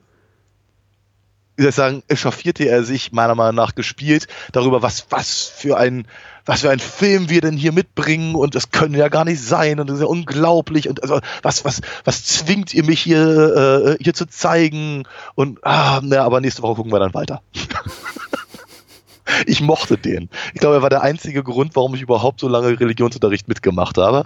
[1.61, 5.77] wie soll ich sagen, echauffierte er sich meiner Meinung nach gespielt darüber, was, was für
[5.77, 6.07] ein,
[6.43, 9.79] was für ein Film wir denn hier mitbringen und das können ja gar nicht sein
[9.79, 14.03] und das ist ja unglaublich und also was, was, was zwingt ihr mich hier, äh,
[14.03, 15.03] hier zu zeigen
[15.35, 17.43] und ah, na, aber nächste Woche gucken wir dann weiter.
[19.45, 20.29] ich mochte den.
[20.55, 24.25] Ich glaube, er war der einzige Grund, warum ich überhaupt so lange Religionsunterricht mitgemacht habe.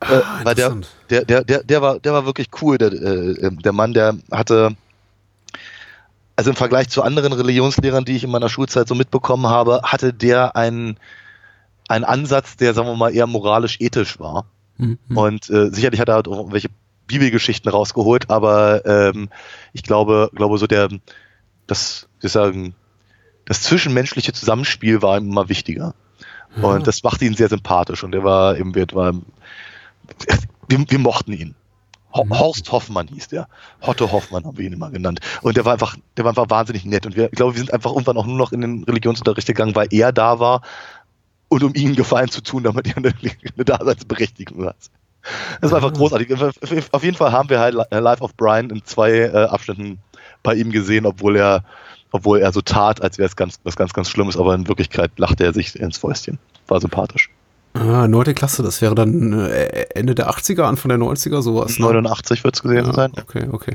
[0.00, 0.76] äh, weil der,
[1.10, 2.76] der, der, der, der war, der war wirklich cool.
[2.76, 4.74] Der, äh, der Mann, der hatte,
[6.42, 10.12] also im Vergleich zu anderen Religionslehrern, die ich in meiner Schulzeit so mitbekommen habe, hatte
[10.12, 10.98] der einen,
[11.86, 14.46] einen Ansatz, der, sagen wir mal, eher moralisch-ethisch war.
[14.76, 14.98] Mhm.
[15.14, 16.70] Und äh, sicherlich hat er halt auch irgendwelche
[17.06, 19.28] Bibelgeschichten rausgeholt, aber ähm,
[19.72, 20.88] ich glaube, glaube so der,
[21.68, 22.74] das, ich sagen,
[23.44, 25.94] das zwischenmenschliche Zusammenspiel war ihm immer wichtiger.
[26.60, 29.14] Und das machte ihn sehr sympathisch und er war eben, wir, wir,
[30.68, 31.54] wir mochten ihn.
[32.14, 33.48] Ho Horst Hoffmann hieß der.
[33.80, 35.20] Otto Hoffmann haben wir ihn immer genannt.
[35.42, 37.06] Und der war einfach, der war einfach wahnsinnig nett.
[37.06, 39.74] Und wir, ich glaube, wir sind einfach irgendwann auch nur noch in den Religionsunterricht gegangen,
[39.74, 40.62] weil er da war
[41.48, 44.76] und um ihnen Gefallen zu tun, damit er eine, eine Daseinsberechtigung hat.
[45.60, 46.32] Das war einfach großartig.
[46.92, 49.98] Auf jeden Fall haben wir halt Life of Brian in zwei äh, Abschnitten
[50.42, 51.64] bei ihm gesehen, obwohl er,
[52.10, 55.12] obwohl er so tat, als wäre es ganz, was ganz, ganz Schlimmes, aber in Wirklichkeit
[55.18, 56.38] lachte er sich ins Fäustchen.
[56.66, 57.30] War sympathisch.
[57.74, 61.78] Ah, neunte Klasse, das wäre dann äh, Ende der 80er, Anfang der 90er, sowas.
[61.78, 61.86] ne?
[61.86, 63.12] 89 wird es gewesen Ja, sein.
[63.18, 63.74] okay, okay.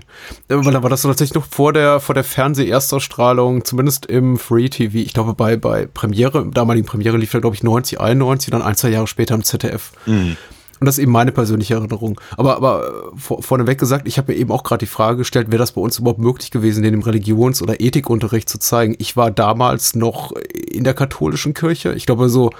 [0.49, 4.37] Ja, Weil da war das so tatsächlich noch vor der, vor der Fernseh-Erstausstrahlung, zumindest im
[4.37, 4.97] Free TV.
[4.97, 8.61] Ich glaube, bei, bei Premiere, im damaligen Premiere lief er, glaube ich, 90, 91, dann
[8.61, 9.91] ein, zwei Jahre später im ZDF.
[10.05, 10.37] Mhm.
[10.79, 12.21] Und das ist eben meine persönliche Erinnerung.
[12.37, 15.47] Aber, aber äh, vor, vorneweg gesagt, ich habe mir eben auch gerade die Frage gestellt,
[15.49, 18.93] wäre das bei uns überhaupt möglich gewesen, den im Religions- oder Ethikunterricht zu zeigen?
[18.99, 21.93] Ich war damals noch in der katholischen Kirche.
[21.95, 22.53] Ich glaube so, äh,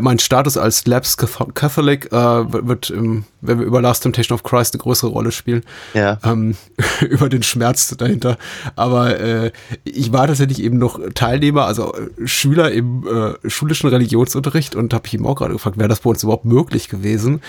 [0.00, 4.42] mein Status als Labs Cath- Catholic äh, wird, im, wenn wir über Last Temptation of
[4.42, 5.62] Christ eine größere Rolle spielen.
[5.94, 6.18] Ja.
[6.24, 6.54] Ähm,
[7.00, 8.38] über den Schmerz dahinter.
[8.76, 9.50] Aber äh,
[9.84, 15.06] ich war tatsächlich eben noch Teilnehmer, also äh, Schüler im äh, schulischen Religionsunterricht und habe
[15.06, 17.40] ich ihm auch gerade gefragt, wäre das bei uns überhaupt möglich gewesen?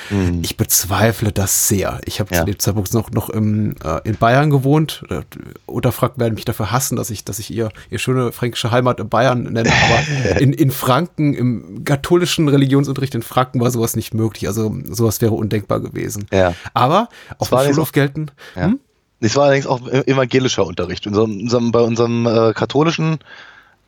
[0.42, 2.00] Ich bezweifle das sehr.
[2.06, 2.40] Ich habe Ja.
[2.40, 5.04] zu dem Zeitpunkt noch, noch im, äh, in Bayern gewohnt.
[5.10, 5.22] Äh,
[5.66, 9.10] Unterfranken werden mich dafür hassen, dass ich, dass ich ihr, ihr schöne fränkische Heimat in
[9.10, 9.70] Bayern nenne.
[9.72, 14.48] Aber in, in Franken, im katholischen Religionsunterricht in Franken war sowas nicht möglich.
[14.48, 16.26] Also sowas wäre undenkbar gewesen.
[16.32, 16.54] Ja.
[16.74, 18.28] Aber auf dem Schulhof gelten.
[18.56, 18.66] Ja.
[18.66, 18.80] Hm?
[19.20, 21.08] Das war allerdings auch evangelischer Unterricht.
[21.08, 23.20] Unserem, unserem, bei unserem äh, katholischen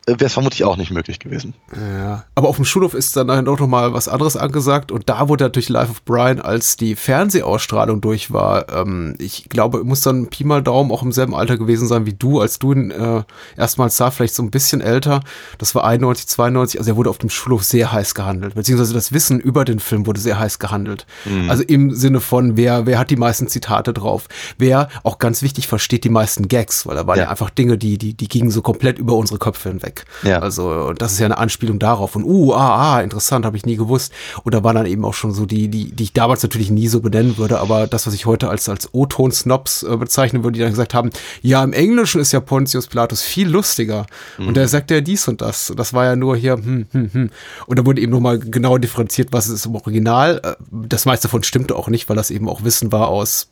[0.06, 1.54] wäre es vermutlich auch nicht möglich gewesen.
[1.74, 5.28] Ja, aber auf dem Schulhof ist dann auch noch mal was anderes angesagt und da
[5.28, 10.28] wurde natürlich Life of Brian, als die Fernsehausstrahlung durch war, ähm, ich glaube, muss dann
[10.28, 13.22] Pi mal Daumen auch im selben Alter gewesen sein wie du, als du ihn äh,
[13.56, 15.20] erstmals sah, vielleicht so ein bisschen älter.
[15.58, 19.12] Das war 91, 92, also er wurde auf dem Schulhof sehr heiß gehandelt, beziehungsweise das
[19.12, 21.06] Wissen über den Film wurde sehr heiß gehandelt.
[21.24, 21.50] Mhm.
[21.50, 24.28] Also im Sinne von, wer, wer hat die meisten Zitate drauf?
[24.58, 27.30] Wer, auch ganz wichtig, versteht die meisten Gags, weil da waren ja, Ja.
[27.30, 29.95] einfach Dinge, die, die, die gingen so komplett über unsere Köpfe hinweg.
[30.22, 30.40] Ja.
[30.40, 32.16] Also, und das ist ja eine Anspielung darauf.
[32.16, 34.12] Und, uh, ah, ah, interessant, habe ich nie gewusst.
[34.42, 36.88] Und da waren dann eben auch schon so die, die, die ich damals natürlich nie
[36.88, 40.60] so benennen würde, aber das, was ich heute als, als O-Ton-Snobs äh, bezeichnen würde, die
[40.60, 41.10] dann gesagt haben,
[41.42, 44.06] ja, im Englischen ist ja Pontius Pilatus viel lustiger.
[44.38, 45.72] Und der sagt ja dies und das.
[45.76, 47.30] Das war ja nur hier, hm, hm, hm.
[47.66, 50.40] Und da wurde eben nochmal genau differenziert, was ist im Original.
[50.42, 53.48] Äh, Das meiste davon stimmte auch nicht, weil das eben auch Wissen war aus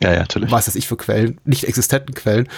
[0.00, 0.50] Ja, ja, natürlich.
[0.50, 2.48] weiß das ich für Quellen, nicht existenten Quellen.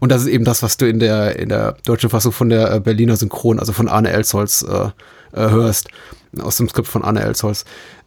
[0.00, 2.72] Und das ist eben das, was du in der, in der deutschen Fassung von der
[2.72, 5.88] äh, Berliner Synchron, also von Arne Elsholz, äh, äh, hörst.
[6.40, 7.64] Aus dem Skript von Arne Elsholz.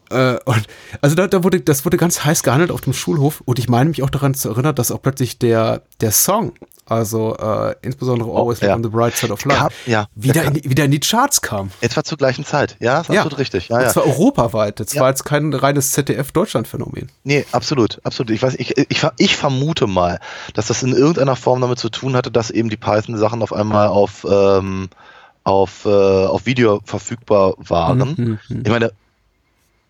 [0.10, 0.68] Äh, und
[1.02, 3.42] also da, da wurde, das wurde ganz heiß gehandelt auf dem Schulhof.
[3.46, 6.54] Und ich meine mich auch daran zu erinnern, dass auch plötzlich der, der Song,
[6.90, 8.74] also äh, insbesondere Always ja.
[8.76, 11.00] on the Bright Side of Life, Kam- ja, wieder, der in die, wieder in die
[11.00, 11.72] Charts kam.
[11.82, 12.76] Etwa zur gleichen Zeit.
[12.80, 13.22] Ja, ist Ja.
[13.22, 13.70] absolut richtig.
[13.70, 14.80] Ja, Und zwar europaweit.
[14.80, 17.10] Das war jetzt kein reines ZDF-Deutschland-Phänomen.
[17.24, 18.32] Nee, absolut, absolut.
[18.32, 20.20] Ich weiß, ich, ich, ich vermute mal,
[20.54, 23.88] dass das in irgendeiner Form damit zu tun hatte, dass eben die Python-Sachen auf einmal
[23.88, 24.90] auf, ähm,
[25.44, 28.40] auf, äh, auf Video verfügbar waren.
[28.48, 28.92] Mhm, Ich meine,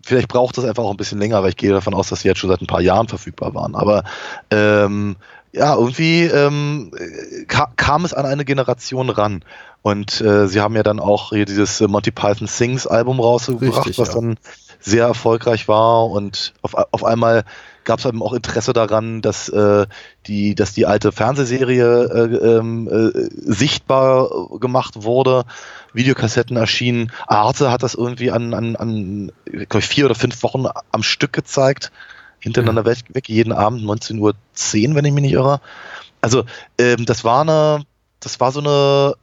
[0.04, 2.28] vielleicht braucht das einfach auch ein bisschen länger, weil ich gehe davon aus, dass sie
[2.28, 3.76] jetzt schon seit ein paar Jahren verfügbar waren.
[3.76, 4.04] Aber
[4.52, 5.16] ähm,
[5.52, 6.92] ja, irgendwie ähm,
[7.48, 9.44] ka kam es an eine Generation ran.
[9.82, 13.86] Und äh, sie haben ja dann auch hier dieses äh, Monty Python Sings Album rausgebracht,
[13.88, 14.16] Richtig, was ja.
[14.16, 14.38] dann
[14.80, 17.44] sehr erfolgreich war und auf, auf einmal
[17.88, 19.88] gab es eben auch Interesse daran, dass äh,
[20.28, 24.30] die, dass die alte Fernsehserie äh, ähm, äh, sichtbar
[24.60, 25.46] gemacht wurde,
[25.94, 27.12] Videokassetten erschienen.
[27.28, 31.92] Arte hat das irgendwie an, an, an ich vier oder fünf Wochen am Stück gezeigt,
[32.48, 34.20] hintereinander weg, weg, jeden Abend 19.10
[34.90, 35.62] Uhr, wenn ich mich nicht irre.
[36.22, 36.44] Also
[36.78, 37.84] ähm, das war eine,
[38.20, 39.14] das war so eine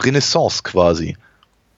[0.00, 1.16] Renaissance quasi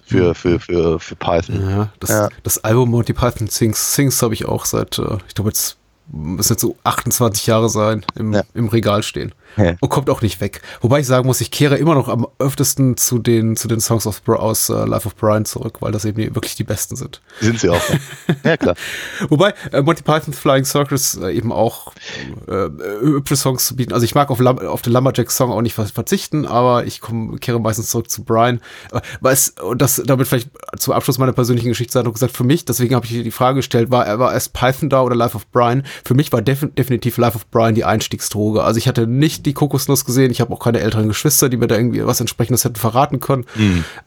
[0.05, 1.69] für, für, für, für Python.
[1.71, 2.29] Ja, das, Ja.
[2.43, 5.77] das Album Monty Python Sings, Sings habe ich auch seit, äh, ich glaube jetzt
[6.09, 8.43] müssen jetzt so 28 Jahre sein, im, Ja.
[8.55, 9.33] im Regal stehen.
[9.57, 9.75] Ja.
[9.81, 10.63] Und kommt auch nicht weg.
[10.81, 14.07] Wobei ich sagen muss, ich kehre immer noch am öftesten zu den, zu den Songs
[14.07, 17.21] of, aus äh, Life of Brian zurück, weil das eben die, wirklich die besten sind.
[17.41, 17.81] Sind sie auch.
[18.45, 18.75] ja, klar.
[19.29, 21.93] Wobei äh, Monty Python's Flying Circus äh, eben auch
[22.49, 22.69] äh,
[23.01, 23.93] hübsche Songs zu bieten.
[23.93, 27.39] Also ich mag auf, Lam auf den Lumberjack-Song auch nicht ver- verzichten, aber ich komm,
[27.41, 28.61] kehre meistens zurück zu Brian.
[28.93, 32.95] Äh, Was, und das damit vielleicht zum Abschluss meiner persönlichen Geschichtszeitung gesagt, für mich, deswegen
[32.95, 35.85] habe ich die Frage gestellt, war, war erst Python da oder Life of Brian?
[36.05, 38.63] Für mich war defi definitiv Life of Brian die Einstiegsdroge.
[38.63, 41.67] Also ich hatte nicht die Kokosnuss gesehen, ich habe auch keine älteren Geschwister, die mir
[41.67, 43.47] da irgendwie was entsprechendes hätten verraten können.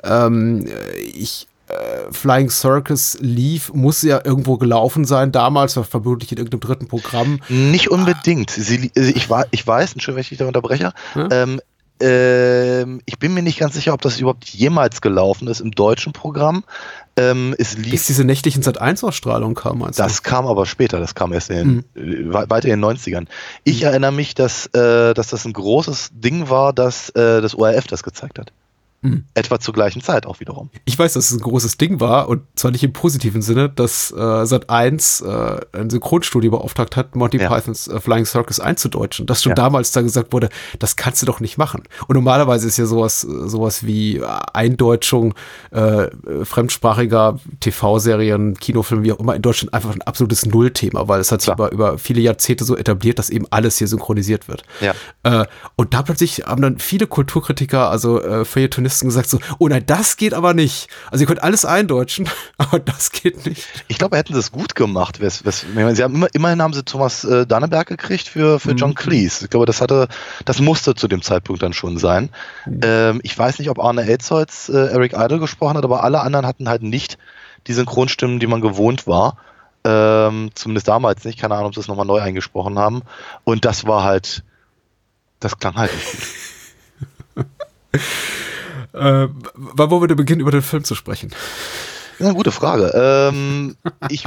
[0.03, 0.67] Ähm,
[1.13, 6.61] ich äh, Flying Circus lief, muss ja irgendwo gelaufen sein damals, war vermutlich in irgendeinem
[6.61, 7.39] dritten Programm.
[7.49, 8.51] Nicht unbedingt.
[8.51, 10.93] Sie, also ich, war, ich weiß, Entschuldigung, wenn ich dich da unterbreche.
[11.15, 11.27] Ja.
[11.29, 11.59] Ähm,
[11.99, 16.13] ähm, ich bin mir nicht ganz sicher, ob das überhaupt jemals gelaufen ist im deutschen
[16.13, 16.63] Programm.
[17.15, 21.33] Ähm, es Bis lief, diese nächtlichen Sat-1-Ausstrahlung kam, meinst das kam aber später, das kam
[21.33, 23.27] erst in, äh, wei- weiter in den 90ern.
[23.63, 27.87] Ich erinnere mich, dass, äh, dass das ein großes Ding war, dass äh, das ORF
[27.87, 28.51] das gezeigt hat.
[29.35, 30.69] Etwa zur gleichen Zeit auch wiederum.
[30.83, 34.11] Ich weiß, dass es ein großes Ding war und zwar nicht im positiven Sinne, dass
[34.11, 37.47] äh, Sat1 äh, ein Synchronstudio beauftragt hat, Monty Ja.
[37.47, 39.25] Pythons äh, Flying Circus einzudeutschen.
[39.27, 39.55] Dass schon Ja.
[39.55, 41.83] damals da gesagt wurde, das kannst du doch nicht machen.
[42.07, 45.35] Und normalerweise ist ja sowas, äh, sowas wie äh, Eindeutschung
[45.71, 46.09] äh, äh,
[46.43, 51.41] fremdsprachiger TV-Serien, Kinofilme, wie auch immer in Deutschland einfach ein absolutes Nullthema, weil es hat
[51.41, 54.63] sich über, über viele Jahrzehnte so etabliert, dass eben alles hier synchronisiert wird.
[54.81, 54.93] Ja.
[55.23, 59.83] Äh, und da plötzlich haben dann viele Kulturkritiker, also äh, Feuilletonisten gesagt so, oh nein,
[59.85, 60.87] das geht aber nicht.
[61.11, 63.67] Also ihr könnt alles eindeutschen, aber das geht nicht.
[63.87, 65.19] Ich glaube, hätten sie es gut gemacht.
[65.19, 68.71] Wes, wes, meine, sie haben immer, immerhin haben sie Thomas äh, Danneberg gekriegt für, für
[68.71, 69.45] John Cleese.
[69.45, 70.07] Ich glaube, das hatte,
[70.45, 72.29] das musste zu dem Zeitpunkt dann schon sein.
[72.81, 76.45] Ähm, ich weiß nicht, ob Arne Elsholz äh, Eric Idle gesprochen hat, aber alle anderen
[76.45, 77.17] hatten halt nicht
[77.67, 79.37] die Synchronstimmen, die man gewohnt war.
[79.83, 81.39] Ähm, zumindest damals nicht.
[81.39, 83.03] Keine Ahnung, ob sie es nochmal neu eingesprochen haben.
[83.43, 84.43] Und das war halt,
[85.39, 86.07] das klang halt nicht
[87.35, 87.45] gut.
[88.97, 91.29] Äh, wann wollen wir denn beginnen, über den Film zu sprechen?
[91.29, 92.91] Das ist eine gute Frage.
[92.95, 93.77] Ähm,
[94.09, 94.23] ich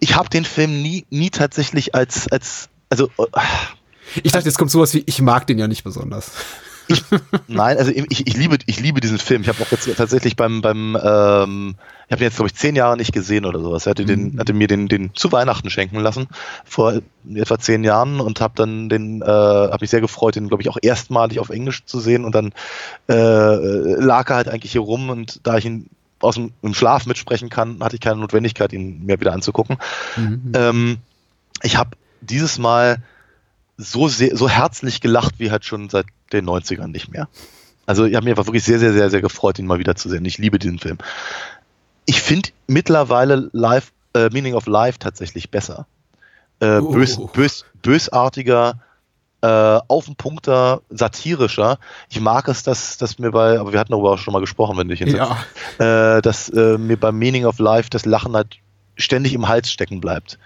[0.00, 3.40] ich habe den Film nie, nie tatsächlich als, als also äh,
[4.22, 6.32] Ich dachte, jetzt kommt sowas wie, ich mag den ja nicht besonders.
[6.90, 7.04] Ich,
[7.48, 9.42] nein, also ich, ich, liebe, ich liebe diesen Film.
[9.42, 11.74] Ich habe auch jetzt tatsächlich beim, beim ähm,
[12.06, 13.86] ich habe ihn jetzt, glaube ich, zehn Jahre nicht gesehen oder sowas.
[13.86, 14.40] Er hatte, den, Mhm.
[14.40, 16.26] hatte mir den, den zu Weihnachten schenken lassen,
[16.64, 17.00] vor
[17.34, 20.68] etwa zehn Jahren und habe dann den, äh, habe mich sehr gefreut, den, glaube ich,
[20.68, 22.52] auch erstmalig auf Englisch zu sehen und dann
[23.08, 25.86] äh, lag er halt eigentlich hier rum und da ich ihn
[26.18, 29.78] aus dem Schlaf mitsprechen kann, hatte ich keine Notwendigkeit, ihn mir wieder anzugucken.
[30.16, 30.52] Mhm.
[30.54, 30.96] Ähm,
[31.62, 32.98] ich habe dieses Mal
[33.80, 37.28] so sehr, so herzlich gelacht wie halt schon seit den 90ern nicht mehr.
[37.86, 40.24] Also ich habe mich einfach wirklich sehr, sehr, sehr, sehr gefreut, ihn mal wiederzusehen.
[40.24, 40.98] Ich liebe diesen Film.
[42.06, 45.86] Ich finde mittlerweile Life, äh, Meaning of Life tatsächlich besser.
[46.60, 46.92] Äh, Oh.
[46.92, 48.80] bös, bös, bösartiger,
[49.42, 49.46] äh,
[49.88, 51.78] auf den Punkter, satirischer.
[52.10, 54.76] Ich mag es, dass, dass mir bei, aber wir hatten darüber auch schon mal gesprochen,
[54.76, 55.38] wenn du dich Ja.
[55.78, 58.58] äh, dass äh, mir beim Meaning of Life das Lachen halt
[58.96, 60.38] ständig im Hals stecken bleibt,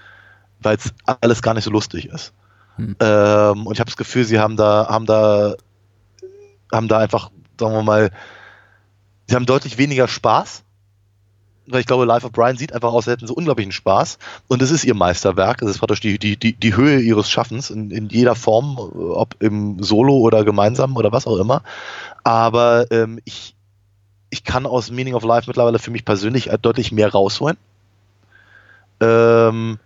[0.61, 2.33] weil es alles gar nicht so lustig ist.
[2.77, 2.97] Hm.
[3.01, 5.55] Ähm, und ich habe das Gefühl, sie haben da, haben da,
[6.73, 8.11] haben da einfach, sagen wir mal,
[9.27, 10.63] sie haben deutlich weniger Spaß.
[11.67, 14.19] Weil ich glaube, Life of Brian sieht einfach aus, als hätten sie unglaublichen Spaß.
[14.49, 15.63] Und es ist ihr Meisterwerk.
[15.63, 19.43] Es ist praktisch die, die, die, die Höhe ihres Schaffens in, in jeder Form, ob
[19.43, 21.63] im Solo oder gemeinsam oder was auch immer.
[22.23, 23.57] Aber ähm, ich,
[24.29, 27.57] ich kann aus Meaning of Life mittlerweile für mich persönlich deutlich mehr rausholen.
[29.01, 29.79] Ähm,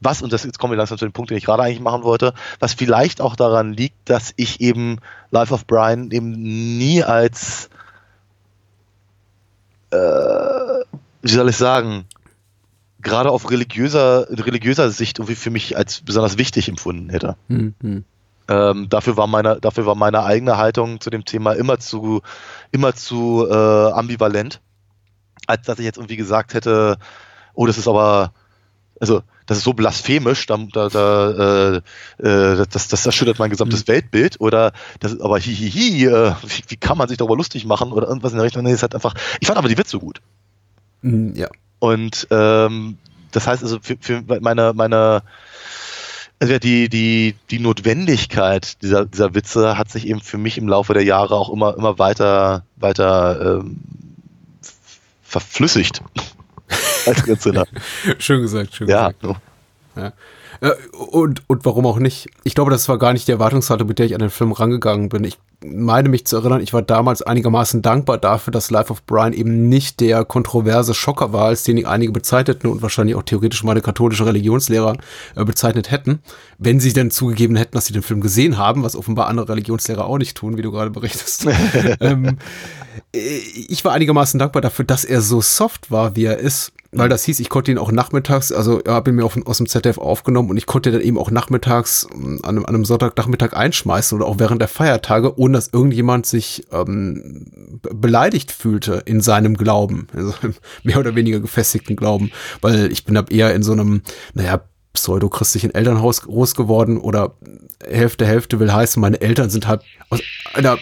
[0.00, 2.02] was, und das, jetzt kommen wir langsam zu dem Punkt, den ich gerade eigentlich machen
[2.02, 4.98] wollte, was vielleicht auch daran liegt, dass ich eben
[5.30, 7.68] Life of Brian eben nie als,
[9.90, 12.06] äh, wie soll ich sagen,
[13.02, 17.36] gerade auf religiöser, religiöser Sicht irgendwie für mich als besonders wichtig empfunden hätte.
[17.48, 18.04] Hm, hm.
[18.48, 22.20] Ähm, dafür war meine, dafür war meine eigene Haltung zu dem Thema immer zu,
[22.72, 24.60] immer zu äh, ambivalent,
[25.46, 26.98] als dass ich jetzt irgendwie gesagt hätte,
[27.54, 28.32] oh, das ist aber,
[28.98, 31.76] also das ist so blasphemisch, da, da, da äh,
[32.18, 36.76] äh, das, das erschüttert mein gesamtes Weltbild oder das ist aber hihihi, äh, wie, wie
[36.76, 38.62] kann man sich darüber lustig machen oder irgendwas in der Richtung.
[38.62, 40.20] Nee, es hat einfach, ich fand aber die Witze gut.
[41.02, 41.48] Hm, Ja.
[41.80, 42.96] Und ähm,
[43.32, 45.24] das heißt also für, für meine, meine
[46.38, 50.94] also die, die, die Notwendigkeit dieser, dieser Witze hat sich eben für mich im Laufe
[50.94, 53.80] der Jahre auch immer, immer weiter, weiter ähm,
[55.22, 56.02] verflüssigt.
[57.06, 57.66] Als Rindsender.
[58.18, 59.10] Schön gesagt, schön ja.
[59.12, 59.40] gesagt.
[59.96, 60.12] Ja.
[60.60, 62.28] Äh, Und, und warum auch nicht?
[62.44, 65.08] Ich glaube, das war gar nicht die Erwartungshaltung, mit der ich an den Film rangegangen
[65.08, 65.24] bin.
[65.24, 69.32] Ich meine mich zu erinnern, ich war damals einigermaßen dankbar dafür, dass Life of Brian
[69.32, 73.82] eben nicht der kontroverse Schocker war, als den einige bezeichneten und wahrscheinlich auch theoretisch meine
[73.82, 74.96] katholische Religionslehrer
[75.36, 76.20] äh, bezeichnet hätten,
[76.58, 80.06] wenn sie denn zugegeben hätten, dass sie den Film gesehen haben, was offenbar andere Religionslehrer
[80.06, 81.46] auch nicht tun, wie du gerade berichtest.
[82.00, 82.38] ähm,
[83.12, 86.72] äh, ich war einigermaßen dankbar dafür, dass er so soft war, wie er ist.
[86.92, 89.58] Weil das hieß, ich konnte ihn auch nachmittags, also er habe ihn mir auf, aus
[89.58, 92.84] dem ZDF aufgenommen und ich konnte dann eben auch nachmittags ähm, an einem, an einem
[92.84, 99.02] Sonntagnachmittag einschmeißen oder auch während der Feiertage, ohne dass irgendjemand sich ähm, be- beleidigt fühlte
[99.04, 100.32] in seinem Glauben, also
[100.82, 104.02] mehr oder weniger gefestigten Glauben, weil ich bin ab eher in so einem,
[104.34, 107.36] naja, pseudo-christlichen Elternhaus groß geworden oder
[107.84, 110.20] Hälfte, Hälfte will heißen, meine Eltern sind halt aus
[110.52, 110.78] einer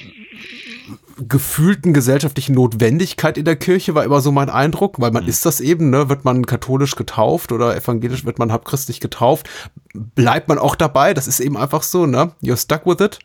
[1.28, 5.60] gefühlten gesellschaftlichen Notwendigkeit in der Kirche war immer so mein Eindruck, weil man ist das
[5.60, 9.50] eben, ne, wird man katholisch getauft oder evangelisch wird man halbchristlich getauft,
[9.92, 13.18] bleibt man auch dabei, das ist eben einfach so, ne, you're stuck with it.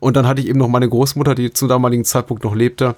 [0.00, 2.96] Und dann hatte ich eben noch meine Großmutter, die zum damaligen Zeitpunkt noch lebte,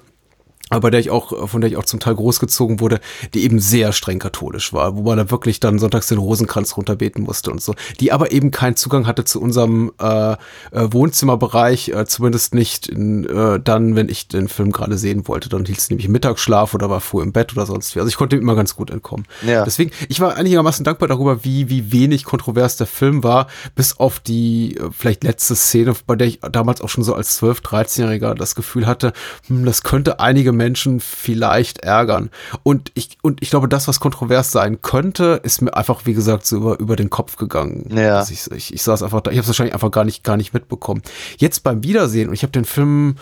[0.69, 2.99] aber der ich auch, von der ich auch zum Teil großgezogen wurde,
[3.33, 7.23] die eben sehr streng katholisch war, wo man da wirklich dann sonntags den Rosenkranz runterbeten
[7.23, 10.37] musste und so, die aber eben keinen Zugang hatte zu unserem äh, äh,
[10.71, 15.65] Wohnzimmerbereich, äh, zumindest nicht in, äh, dann, wenn ich den Film gerade sehen wollte, dann
[15.65, 17.99] hielt es nämlich Mittagsschlaf oder war früh im Bett oder sonst wie.
[17.99, 19.25] Also ich konnte immer ganz gut entkommen.
[19.45, 19.63] Ja.
[19.63, 24.19] Deswegen, ich war einigermaßen dankbar darüber, wie, wie wenig kontrovers der Film war, bis auf
[24.19, 28.35] die äh, vielleicht letzte Szene, bei der ich damals auch schon so als 12-, 13-Jähriger
[28.35, 29.13] das Gefühl hatte,
[29.47, 32.29] hm, das könnte einige Menschen vielleicht ärgern.
[32.61, 36.45] Und ich, und ich glaube, das, was kontrovers sein könnte, ist mir einfach, wie gesagt,
[36.45, 37.89] so über, über den Kopf gegangen.
[37.95, 38.19] Ja.
[38.19, 40.37] Also ich, ich, ich saß einfach da, ich habe es wahrscheinlich einfach gar nicht, gar
[40.37, 41.01] nicht mitbekommen.
[41.37, 43.15] Jetzt beim Wiedersehen, und ich habe den Film,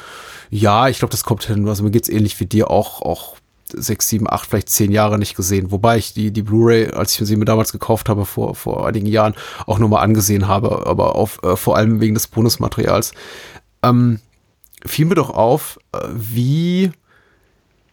[0.49, 3.37] ja, ich glaube, das kommt hin, also mir geht's ähnlich wie dir, auch, auch
[3.73, 5.71] sechs, sieben, acht, vielleicht zehn Jahre nicht gesehen.
[5.71, 9.07] Wobei ich die, die Blu-ray, als ich sie mir damals gekauft habe, vor, vor einigen
[9.07, 13.13] Jahren, auch nochmal angesehen habe, aber auf, äh, vor allem wegen des Bonusmaterials.
[13.83, 14.19] Ähm,
[14.85, 16.91] fiel mir doch auf, äh, wie,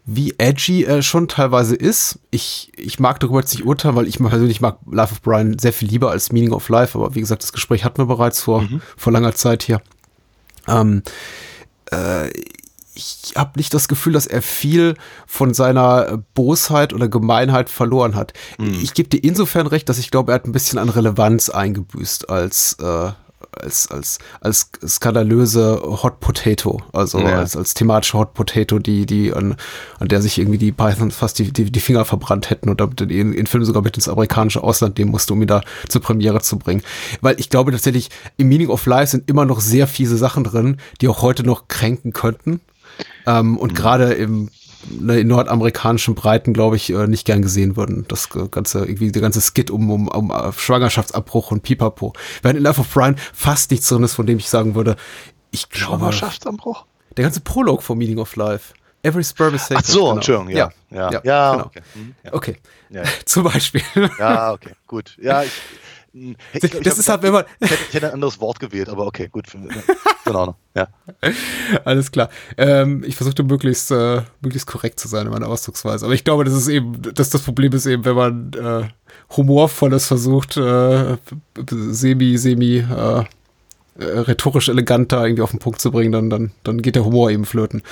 [0.06, 2.18] wie edgy er schon teilweise ist.
[2.30, 5.72] Ich, ich mag darüber jetzt nicht urteilen, weil ich persönlich mag Life of Brian sehr
[5.72, 8.60] viel lieber als Meaning of Life, aber wie gesagt, das Gespräch hatten wir bereits vor,
[8.96, 9.80] vor langer Zeit hier.
[10.68, 11.02] Ähm,
[11.90, 12.28] äh,
[12.96, 14.94] ich habe nicht das Gefühl, dass er viel
[15.26, 18.34] von seiner Bosheit oder Gemeinheit verloren hat.
[18.82, 22.30] Ich gebe dir insofern recht, dass ich glaube, er hat ein bisschen an Relevanz eingebüßt
[22.30, 23.10] als, äh,
[23.52, 27.38] als, als, als skandalöse Hot Potato, also Ja.
[27.38, 29.56] als, als thematische Hot Potato, die, die an,
[29.98, 33.00] an der sich irgendwie die Python fast die, die, die Finger verbrannt hätten und damit
[33.00, 36.40] den, den Film sogar mit ins amerikanische Ausland nehmen musste, um ihn da zur Premiere
[36.40, 36.82] zu bringen.
[37.20, 40.78] Weil ich glaube tatsächlich, im Meaning of Life sind immer noch sehr fiese Sachen drin,
[41.00, 42.60] die auch heute noch kränken könnten.
[43.26, 44.50] Ähm, und gerade im
[44.90, 48.04] in nordamerikanischen Breiten, glaube ich, äh, nicht gern gesehen würden.
[48.08, 52.12] Das ganze, irgendwie der ganze Skit um, um, um äh, Schwangerschaftsabbruch und Pipapo.
[52.42, 54.96] Während in Life of Brian fast nichts drin ist, von dem ich sagen würde,
[55.50, 56.86] ich glaube, Schwangerschaftsanbruch?
[57.16, 58.74] der ganze Prolog vom Meaning of Life.
[59.02, 59.86] Every sperm is Ach sacred.
[59.86, 60.14] so, genau.
[60.14, 60.70] Entschuldigung, ja.
[60.90, 61.66] Ja, ja, ja, genau.
[61.66, 61.82] okay.
[61.92, 62.32] Hm, ja.
[62.32, 62.56] Okay.
[62.88, 63.02] Ja.
[63.26, 63.82] Zum Beispiel.
[64.18, 65.16] Ja, okay, gut.
[65.20, 65.52] Ja, ich,
[66.14, 68.88] ich, Das- ich, ist halt, wenn man- Ich hätte, ich hätte ein anderes Wort gewählt,
[68.88, 69.46] aber okay, gut.
[70.24, 70.56] Genau.
[70.74, 70.88] Ja.
[71.84, 72.30] Alles klar.
[72.56, 76.04] Ähm, ich versuchte möglichst, äh, möglichst korrekt zu sein in meiner Ausdrucksweise.
[76.06, 78.88] Aber ich glaube, das ist eben, dass das Problem ist eben, wenn man äh,
[79.36, 81.16] humorvolles versucht, äh,
[81.70, 83.24] semi, semi, äh,
[83.98, 87.30] äh, rhetorisch eleganter irgendwie auf den Punkt zu bringen, dann, dann, dann geht der Humor
[87.30, 87.82] eben flöten.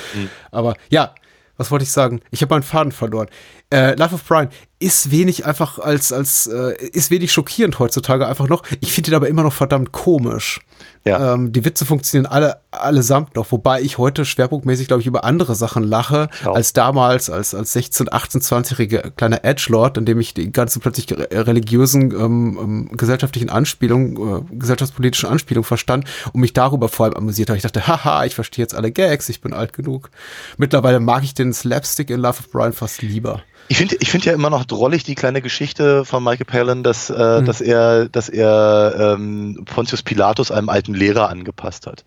[0.51, 1.15] Aber ja,
[1.57, 2.21] was wollte ich sagen?
[2.31, 3.29] Ich habe meinen Faden verloren.
[3.71, 4.49] Äh, Life of Brian
[4.83, 8.63] ist wenig einfach als, als, äh, ist wenig schockierend heutzutage einfach noch.
[8.81, 10.61] Ich finde ihn aber immer noch verdammt komisch.
[11.05, 11.35] Ja.
[11.35, 15.55] Ähm, die Witze funktionieren alle allesamt noch, wobei ich heute schwerpunktmäßig, glaube ich, über andere
[15.55, 16.55] Sachen lache, auch.
[16.55, 21.11] als damals, als, als 16, 18, 20-jähriger kleiner Edgelord, in dem ich die ganzen plötzlich
[21.13, 27.15] re- religiösen, ähm, ähm, gesellschaftlichen Anspielungen, äh, gesellschaftspolitischen Anspielungen verstand und mich darüber vor allem
[27.17, 27.57] amüsiert habe.
[27.59, 30.11] Ich dachte, haha, ich verstehe jetzt alle Gags, ich bin alt genug.
[30.57, 33.43] Mittlerweile mag ich den Slapstick in Love of Brian fast lieber.
[33.69, 37.11] Ich finde ich finde ja immer noch drollig die kleine Geschichte von Michael Palin, dass,
[37.11, 42.05] äh, dass er, dass er ähm, Pontius Pilatus einem alten Lehrer angepasst hat,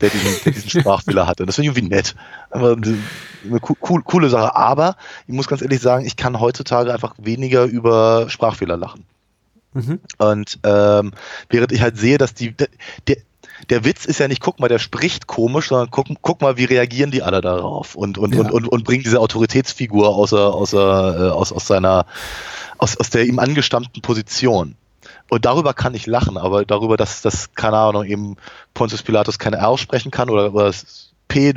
[0.00, 1.42] der diesen, der diesen Sprachfehler hatte.
[1.42, 2.14] Und das finde ich irgendwie nett.
[2.50, 4.56] Aber eine co cool, coole Sache.
[4.56, 4.96] Aber
[5.26, 9.04] ich muss ganz ehrlich sagen, ich kann heutzutage einfach weniger über Sprachfehler lachen.
[10.18, 11.12] Und ähm,
[11.48, 12.68] während ich halt sehe, dass die der,
[13.08, 13.16] der
[13.70, 16.64] der Witz ist ja nicht, guck mal, der spricht komisch, sondern guck, guck mal, wie
[16.64, 18.40] reagieren die alle darauf und, und, Ja.
[18.40, 22.06] und, und, und bringen diese Autoritätsfigur außer, außer, äh, aus, aus seiner,
[22.78, 24.76] aus, aus der ihm angestammten Position.
[25.30, 28.36] Und darüber kann ich lachen, aber darüber, dass, dass keine Ahnung, eben
[28.74, 31.54] Pontius Pilatus keine R sprechen kann oder, oder das P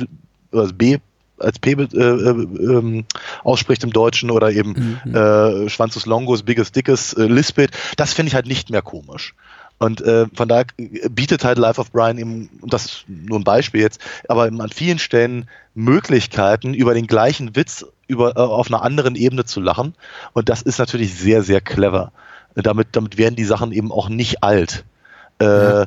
[0.52, 0.98] oder das B
[1.38, 3.04] als P äh, äh, ähm,
[3.44, 8.34] ausspricht im Deutschen oder eben äh, Schwanzus Longus, Biggest Dickes, äh, Lispet, das finde ich
[8.34, 9.34] halt nicht mehr komisch.
[9.78, 10.66] Und äh, von daher
[11.10, 14.60] bietet halt Life of Brian eben, und das ist nur ein Beispiel jetzt, aber eben
[14.60, 19.60] an vielen Stellen Möglichkeiten, über den gleichen Witz über, äh, auf einer anderen Ebene zu
[19.60, 19.94] lachen.
[20.32, 22.10] Und das ist natürlich sehr, sehr clever.
[22.54, 24.84] Damit, damit werden die Sachen eben auch nicht alt.
[25.38, 25.86] Äh,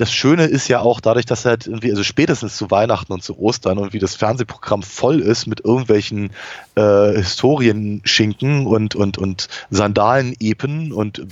[0.00, 3.38] das Schöne ist ja auch dadurch, dass halt irgendwie, also spätestens zu Weihnachten und zu
[3.38, 6.30] Ostern und wie das Fernsehprogramm voll ist mit irgendwelchen
[6.74, 11.26] äh, Historienschinken und, und, und Sandalen-Epen und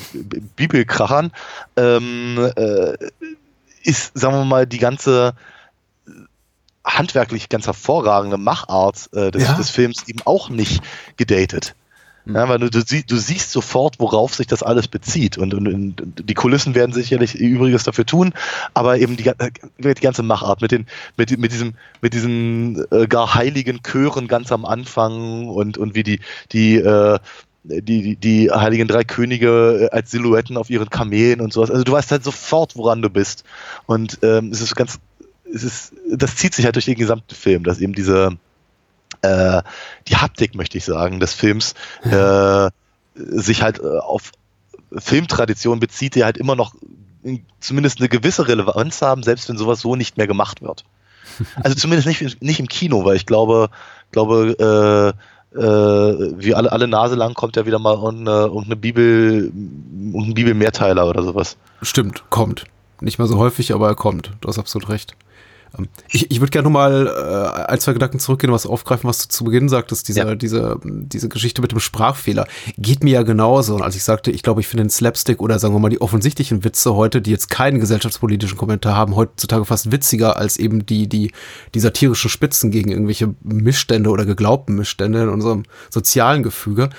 [0.56, 1.32] Bibelkrachern,
[1.76, 2.92] ähm, äh,
[3.84, 5.32] ist, sagen wir mal, die ganze
[6.84, 9.54] handwerklich ganz hervorragende Machart äh, des, Ja.
[9.54, 10.82] des Films eben auch nicht
[11.16, 11.74] gedatet.
[12.30, 15.38] Ja, weil du, du, sie- du siehst sofort, worauf sich das alles bezieht.
[15.38, 18.34] Und, und, und die Kulissen werden sicherlich Übriges dafür tun,
[18.74, 20.84] aber eben die, äh, die ganze Machart mit, den,
[21.16, 21.72] mit, mit, diesem,
[22.02, 26.20] mit diesen äh, gar heiligen Chören ganz am Anfang und, und wie die,
[26.52, 27.18] die, äh,
[27.64, 31.70] die, die heiligen drei Könige äh, als Silhouetten auf ihren Kamelen und sowas.
[31.70, 33.44] Also du weißt halt sofort, woran du bist.
[33.86, 34.98] Und ähm, es ist ganz,
[35.50, 38.36] es ist, das zieht sich halt durch den gesamten Film, dass eben diese,
[39.22, 39.62] äh,
[40.08, 42.70] die Haptik, möchte ich sagen, des Films äh,
[43.14, 44.32] sich halt äh, auf
[44.96, 46.74] Filmtradition bezieht, die halt immer noch
[47.22, 50.84] in- zumindest eine gewisse Relevanz haben, selbst wenn sowas so nicht mehr gemacht wird.
[51.62, 53.68] Also zumindest nicht, nicht im Kino, weil ich glaube,
[54.12, 55.14] glaube
[55.54, 60.34] äh, äh, wie alle, alle Nase lang kommt ja wieder mal irgendeine, irgendeine Bibel, irgendein
[60.34, 61.56] Bibelmehrteiler oder sowas.
[61.82, 62.64] Stimmt, kommt.
[63.00, 64.32] Nicht mehr so häufig, aber er kommt.
[64.40, 65.14] Du hast absolut recht.
[65.76, 69.22] Ähm, Ich, ich würde gerne nochmal äh, ein, zwei Gedanken zurückgehen und was aufgreifen, was
[69.22, 70.34] du zu Beginn sagtest, diese, Ja.
[70.34, 72.46] diese, diese Geschichte mit dem Sprachfehler.
[72.76, 73.74] Geht mir ja genauso.
[73.74, 76.00] Und als ich sagte, ich glaube, ich finde den Slapstick oder sagen wir mal die
[76.00, 81.08] offensichtlichen Witze heute, die jetzt keinen gesellschaftspolitischen Kommentar haben, heutzutage fast witziger als eben die,
[81.08, 81.32] die,
[81.74, 86.90] die satirischen Spitzen gegen irgendwelche Missstände oder geglaubten Missstände in unserem sozialen Gefüge,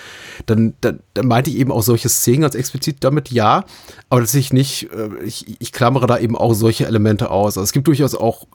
[0.45, 3.63] dann, dann, dann meinte ich eben auch solche Szenen ganz explizit damit ja,
[4.09, 7.57] aber dass ich nicht, äh, ich, ich klammere da eben auch solche Elemente aus.
[7.57, 8.47] Also es gibt durchaus auch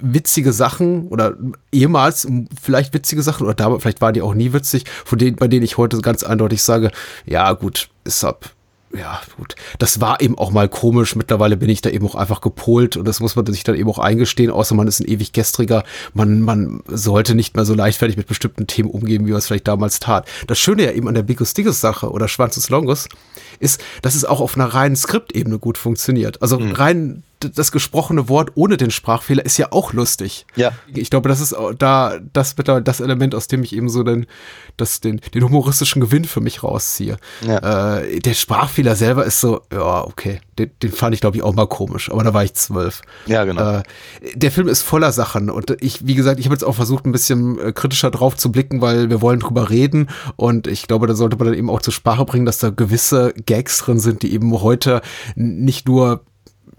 [0.00, 1.34] witzige Sachen oder
[1.72, 2.26] ehemals
[2.62, 5.64] vielleicht witzige Sachen oder damals, vielleicht waren die auch nie witzig, von denen, bei denen
[5.64, 6.90] ich heute ganz eindeutig sage,
[7.26, 8.50] ja gut, ist ab.
[8.96, 9.54] Ja, gut.
[9.78, 11.14] Das war eben auch mal komisch.
[11.14, 13.90] Mittlerweile bin ich da eben auch einfach gepolt und das muss man sich dann eben
[13.90, 15.84] auch eingestehen, außer man ist ein ewig gestriger.
[16.14, 19.68] Man, man sollte nicht mehr so leichtfertig mit bestimmten Themen umgehen, wie man es vielleicht
[19.68, 20.26] damals tat.
[20.46, 23.10] Das Schöne ja eben an der Bigos Diggos Sache oder Schwanzus Longus
[23.60, 26.40] ist, dass es auch auf einer reinen Skriptebene gut funktioniert.
[26.40, 30.46] Also rein d- das gesprochene Wort ohne den Sprachfehler ist ja auch lustig.
[30.56, 30.72] Ja.
[30.92, 34.26] Ich glaube, das ist da das das Element, aus dem ich eben so den,
[34.76, 37.16] das, den, den humoristischen Gewinn für mich rausziehe.
[37.46, 37.98] Ja.
[37.98, 41.54] Äh, der Sprachfehler selber ist so, ja, okay, den, den fand ich, glaube ich, auch
[41.54, 43.02] mal komisch, aber da war ich zwölf.
[43.26, 43.78] Ja, genau.
[43.78, 43.82] Äh,
[44.34, 47.12] der Film ist voller Sachen und ich, wie gesagt, ich habe jetzt auch versucht, ein
[47.12, 51.14] bisschen äh, kritischer drauf zu blicken, weil wir wollen drüber reden und ich glaube, da
[51.14, 54.32] sollte man dann eben auch zur Sprache bringen, dass da gewisse Gags drin sind, die
[54.32, 55.02] eben heute
[55.34, 56.24] nicht nur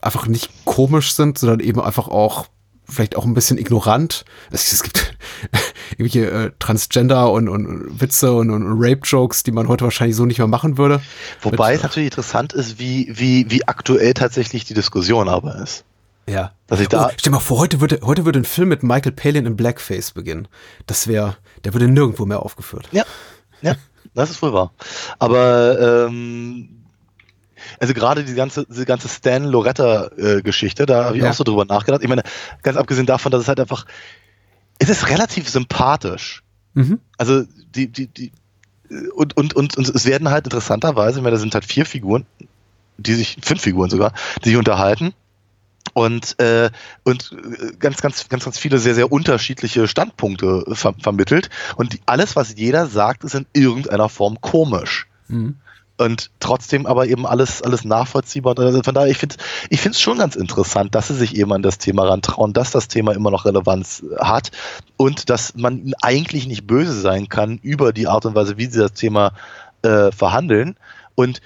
[0.02, 2.48] einfach nicht komisch sind, sondern eben einfach auch
[2.88, 4.26] vielleicht auch ein bisschen ignorant.
[4.52, 5.16] Es, es gibt
[5.92, 10.40] irgendwelche äh, Transgender und, und Witze und, und Rape-Jokes, die man heute wahrscheinlich so nicht
[10.40, 11.02] mehr machen würde.
[11.42, 15.84] Wobei es Mit, natürlich interessant ist, wie, wie, wie aktuell tatsächlich die Diskussion aber ist.
[16.28, 16.52] Ja.
[16.68, 19.12] Dass ich da- oh, stell mal vor, heute würde, heute würde ein Film mit Michael
[19.12, 20.48] Palin in Blackface beginnen.
[20.86, 22.88] Das wäre, der würde nirgendwo mehr aufgeführt.
[22.92, 23.04] Ja,
[23.62, 23.76] ja,
[24.14, 24.72] das ist wohl wahr.
[25.18, 26.79] Aber ähm,
[27.80, 31.32] also gerade die ganze, diese ganze Stan Loretta-Geschichte, da habe ich Ja.
[31.32, 32.02] auch so drüber nachgedacht.
[32.02, 32.24] Ich meine,
[32.64, 33.86] ganz abgesehen davon, dass es halt einfach,
[34.80, 36.44] es ist relativ sympathisch.
[36.74, 37.00] Mhm.
[37.18, 37.44] Also
[37.76, 38.32] die, die, die
[39.16, 42.26] und, und, und, und es werden halt interessanterweise, ich meine, da sind halt vier Figuren,
[42.98, 45.14] die sich, fünf Figuren sogar, die sich unterhalten
[45.94, 46.70] und, äh,
[47.04, 51.50] und äh, ganz, ganz, ganz, ganz viele sehr, sehr unterschiedliche Standpunkte ver vermittelt.
[51.76, 55.08] Und die, alles, was jeder sagt, ist in irgendeiner Form komisch.
[55.28, 55.56] Mhm.
[56.00, 58.58] Und trotzdem aber eben alles, alles nachvollziehbar.
[58.58, 59.36] Und also von daher, ich finde
[59.70, 62.72] ich finde es schon ganz interessant, dass sie sich eben an das Thema rantrauen, dass
[62.72, 64.52] das Thema immer noch Relevanz äh, hat
[64.96, 68.80] und dass man eigentlich nicht böse sein kann über die Art und Weise, wie sie
[68.80, 69.34] das Thema
[69.82, 70.78] äh, verhandeln.
[71.16, 71.42] Und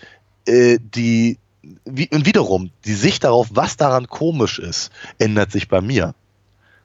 [0.45, 1.39] äh, die
[1.85, 6.13] wie, und wiederum, die Sicht darauf, was daran komisch ist, ändert sich bei mir.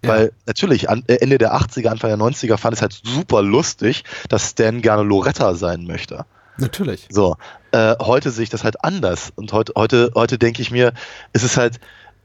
[0.02, 0.08] Ja.
[0.08, 4.04] Weil natürlich an, äh, Ende der 80er, Anfang der 90er fand es halt super lustig,
[4.30, 6.24] dass Stan gerne Loretta sein möchte.
[6.58, 7.06] Natürlich.
[7.10, 7.36] So,
[7.72, 9.32] äh, heute sehe ich das halt anders.
[9.36, 10.92] Und heute, heute, heute denke ich mir,
[11.32, 11.78] es ist halt,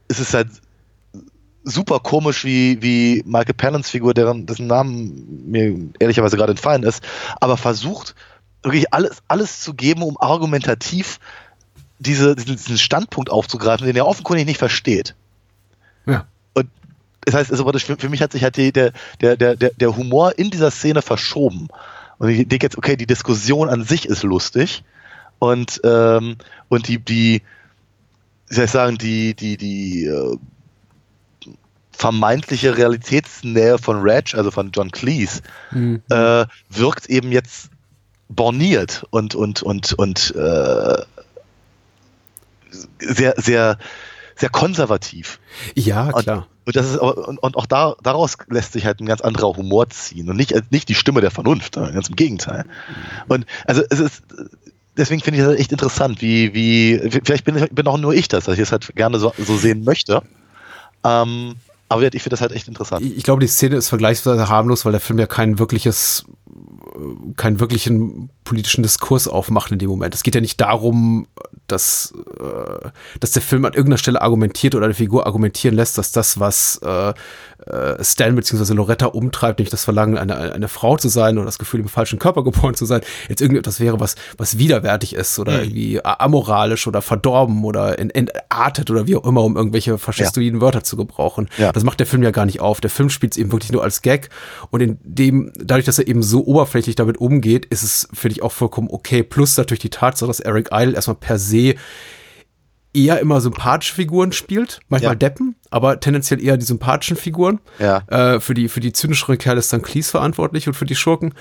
[0.08, 0.48] es ist halt
[1.62, 7.02] super komisch, wie, wie Michael Palins Figur, deren, dessen Namen mir ehrlicherweise gerade entfallen ist,
[7.40, 8.14] aber versucht,
[8.62, 11.18] wirklich alles, alles zu geben, um argumentativ
[11.98, 15.14] diese, diesen, Standpunkt aufzugreifen, den er offenkundig nicht versteht.
[16.06, 16.26] Ja.
[16.54, 16.68] Und
[17.22, 20.38] das heißt, also für, für mich hat sich halt die, der, der, der der Humor
[20.38, 21.68] in dieser Szene verschoben.
[22.18, 24.84] Und ich denke jetzt, okay, die Diskussion an sich ist lustig
[25.38, 26.36] und, ähm,
[26.68, 27.42] und die, die,
[28.48, 30.36] wie soll ich sagen, die, die, die äh,
[31.90, 36.02] vermeintliche Realitätsnähe von Reg, also von John Cleese, Mhm.
[36.10, 37.70] äh, wirkt eben jetzt
[38.28, 41.02] borniert und, und, und, und äh,
[42.98, 43.78] sehr, sehr,
[44.36, 45.40] sehr konservativ.
[45.74, 46.46] Ja, Und, klar.
[46.64, 49.88] und das ist und, und auch da, daraus lässt sich halt ein ganz anderer Humor
[49.90, 52.64] ziehen und nicht, nicht die Stimme der Vernunft, ganz im Gegenteil.
[53.28, 54.22] Und also es ist
[54.96, 58.44] deswegen finde ich das echt interessant, wie, wie, vielleicht bin, bin auch nur ich das,
[58.44, 60.22] dass ich es halt gerne so, so sehen möchte.
[61.04, 61.56] Ähm,
[61.88, 63.04] aber ich finde das halt echt interessant.
[63.04, 67.32] Ich, ich glaube, die Szene ist vergleichsweise harmlos, weil der Film ja kein wirkliches, äh,
[67.36, 70.14] keinen wirklichen politischen Diskurs aufmacht in dem Moment.
[70.14, 71.26] Es geht ja nicht darum,
[71.66, 72.88] dass, äh,
[73.20, 76.78] dass der Film an irgendeiner Stelle argumentiert oder eine Figur argumentieren lässt, dass das, was
[76.84, 77.14] äh,
[77.66, 78.74] äh, Stan bzw.
[78.74, 82.18] Loretta umtreibt, nicht das Verlangen, eine, eine Frau zu sein oder das Gefühl, im falschen
[82.18, 87.00] Körper geboren zu sein, jetzt irgendetwas wäre, was, was widerwärtig ist oder irgendwie amoralisch oder
[87.00, 91.48] verdorben oder ent- entartet oder wie auch immer, um irgendwelche faschistoiden Wörter zu gebrauchen.
[91.56, 91.72] Ja.
[91.72, 92.82] Das macht der Film ja gar nicht auf.
[92.82, 94.28] Der Film spielt es eben wirklich nur als Gag
[94.70, 98.42] und in dem, dadurch, dass er eben so oberflächlich damit umgeht, ist es, finde ich,
[98.42, 99.22] auch vollkommen okay.
[99.22, 101.74] Plus natürlich die Tatsache, dass Eric Idle erstmal per se
[102.94, 105.16] eher immer sympathische Figuren spielt, manchmal Ja.
[105.16, 107.60] Deppen, aber tendenziell eher die sympathischen Figuren.
[107.80, 108.04] Ja.
[108.06, 111.34] Äh, für die für die zynischeren Kerle ist dann Cleese verantwortlich und für die Schurken.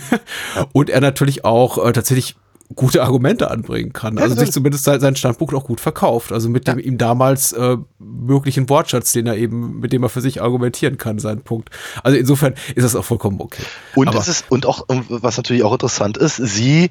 [0.72, 2.36] und er natürlich auch äh, tatsächlich
[2.74, 4.18] gute Argumente anbringen kann.
[4.18, 6.32] Also sich zumindest sein, seinen Standpunkt auch gut verkauft.
[6.32, 10.20] Also mit dem ihm damals äh, möglichen Wortschatz, den er eben, mit dem er für
[10.20, 11.70] sich argumentieren kann, seinen Punkt.
[12.02, 13.62] Also insofern ist das auch vollkommen okay.
[13.94, 16.90] Und Aber- es ist, und auch, ähm, was natürlich auch interessant ist, sie,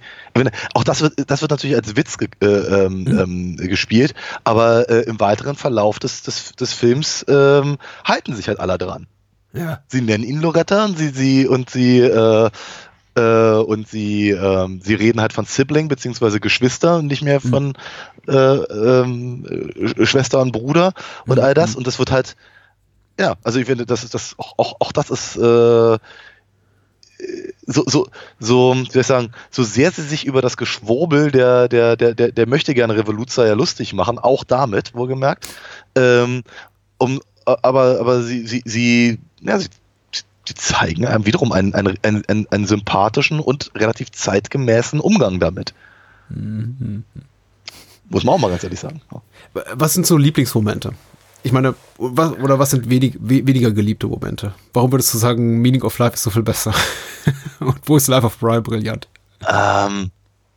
[0.73, 4.13] auch das wird, das wird natürlich als Witz ge, äh, ähm, ähm, gespielt,
[4.43, 9.07] aber äh, im weiteren Verlauf des, des, des Films ähm, halten sich halt alle dran.
[9.53, 9.81] ja.
[9.87, 12.49] Sie nennen ihn Loretta und sie, sie, und sie, äh,
[13.15, 17.73] äh, und sie, ähm, sie reden halt von Sibling beziehungsweise Geschwister und nicht mehr von
[18.27, 20.93] äh, ähm, äh, Schwester und Bruder
[21.27, 21.75] und all das.
[21.75, 22.35] Und das wird halt,
[23.19, 25.97] ja, also ich finde, das ist das, auch, auch, auch das ist äh,
[27.65, 28.07] so, so,
[28.39, 32.13] so, wie soll ich sagen, so sehr sie sich über das Geschwurbel der, der, der,
[32.15, 35.47] der, der möchte gerne Revoluzer ja lustig machen, auch damit, wohlgemerkt,
[35.95, 36.43] ähm,
[36.97, 39.67] um, aber, aber sie, sie, sie, ja, sie,
[40.47, 45.73] sie zeigen einem wiederum einen, einen, einen, einen, sympathischen und relativ zeitgemäßen Umgang damit.
[46.29, 49.01] Muss man auch mal ganz ehrlich sagen.
[49.73, 50.93] Was sind so Lieblingsmomente?
[51.43, 54.53] Ich meine, was, oder was sind wenig, we, weniger geliebte Momente?
[54.71, 56.73] Warum würdest du sagen, Meaning of Life ist so viel besser?
[57.59, 59.09] Und wo ist Life of Brian brillant?
[59.45, 60.11] Ähm,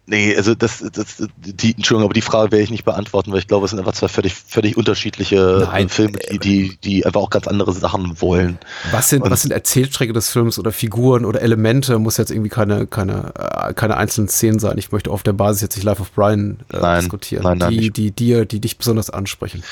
[0.06, 3.48] nee, also das, das, die, Entschuldigung, aber die Frage werde ich nicht beantworten, weil ich
[3.48, 5.88] glaube, es sind einfach zwei völlig, völlig unterschiedliche Nein.
[5.88, 8.58] Filme, die, die, die einfach auch ganz andere Sachen wollen.
[8.90, 11.98] Was sind, Und- was sind Erzählstrecke des Films oder Figuren oder Elemente?
[11.98, 14.78] Muss jetzt irgendwie keine, keine, äh, keine einzelnen Szenen sein.
[14.78, 17.42] Ich möchte auf der Basis jetzt nicht Life of Brian äh, Nein, diskutieren.
[17.42, 19.62] nein, nein, die, die dir, die dich besonders ansprechen.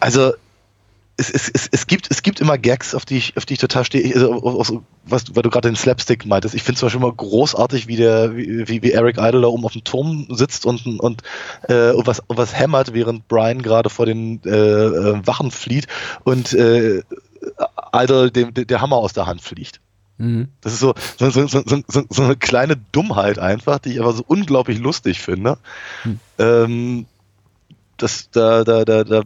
[0.00, 0.32] Also
[1.22, 3.60] es, es, es, es, gibt, es gibt immer Gags, auf die ich, auf die ich
[3.60, 4.14] total stehe.
[4.14, 6.54] Also, auf, auf, was, weil du gerade den Slapstick meintest.
[6.54, 9.72] Ich finde zum Beispiel immer großartig, wie der, wie, wie Eric Idle da oben auf
[9.72, 11.22] dem Turm sitzt und, und,
[11.68, 15.86] äh, und, was, und was hämmert, während Brian gerade vor den äh, äh, Wachen flieht
[16.24, 17.02] und äh,
[17.92, 19.80] Idle dem, der Hammer aus der Hand fliegt.
[20.60, 21.62] Das ist so, so, so,
[22.08, 25.58] so, eine kleine Dummheit einfach, die ich aber so unglaublich lustig finde.
[26.38, 27.06] Ähm,
[27.96, 29.22] das, da, da, da, da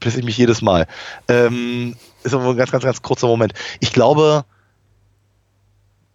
[0.00, 0.86] pisse ich mich jedes Mal.
[1.28, 3.54] Ähm, ist aber ein ganz, ganz, ganz kurzer Moment.
[3.80, 4.44] Ich glaube,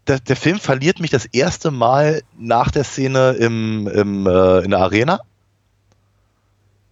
[0.08, 4.72] der, der Film verliert mich das erste Mal nach der Szene im, im, äh, in
[4.72, 5.20] der Arena.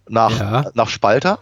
[0.08, 0.70] Nach, Ja.
[0.74, 1.40] nach Spalter.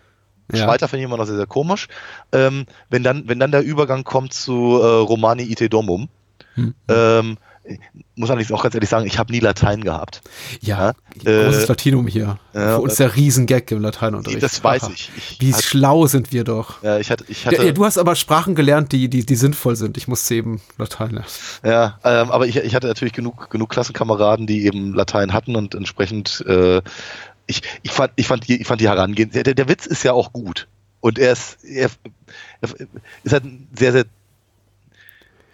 [0.52, 0.62] Ja.
[0.62, 1.88] Spalter finde ich immer noch sehr, sehr komisch.
[2.32, 6.08] Ähm, wenn, dann, wenn dann der Übergang kommt zu äh, Romani Ite Domum,
[6.54, 6.74] Hm.
[6.88, 7.36] ähm,
[8.16, 10.20] muss man auch ganz ehrlich sagen, ich habe nie Latein gehabt.
[10.60, 12.38] Ja, Ja, großes äh, Latinum hier.
[12.52, 14.42] ja, Für uns der Riesengag im Lateinunterricht.
[14.42, 15.10] Das weiß ich.
[15.16, 16.82] ich Wie hatte- schlau sind wir doch.
[16.82, 19.36] ja, ich hatte, ich hatte, Ja, ja, du hast aber Sprachen gelernt, die, die, die
[19.36, 19.96] sinnvoll sind.
[19.96, 21.26] Ich musste eben Latein lernen.
[21.64, 25.74] Ja, ähm, aber ich, ich hatte natürlich genug, genug Klassenkameraden, die eben Latein hatten und
[25.74, 26.82] entsprechend, äh,
[27.46, 30.12] ich, ich, fand, ich, fand die, ich fand die Herangehen, der, der Witz ist ja
[30.12, 30.66] auch gut.
[31.00, 31.90] Und er ist, er,
[32.62, 32.68] er
[33.24, 34.04] ist halt ein sehr, sehr,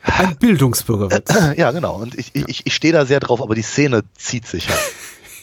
[0.02, 1.34] Ein Bildungsbürgerwitz.
[1.56, 1.96] ja, genau.
[1.96, 4.80] Und ich, ich, ich stehe da sehr drauf, aber die Szene zieht sich halt.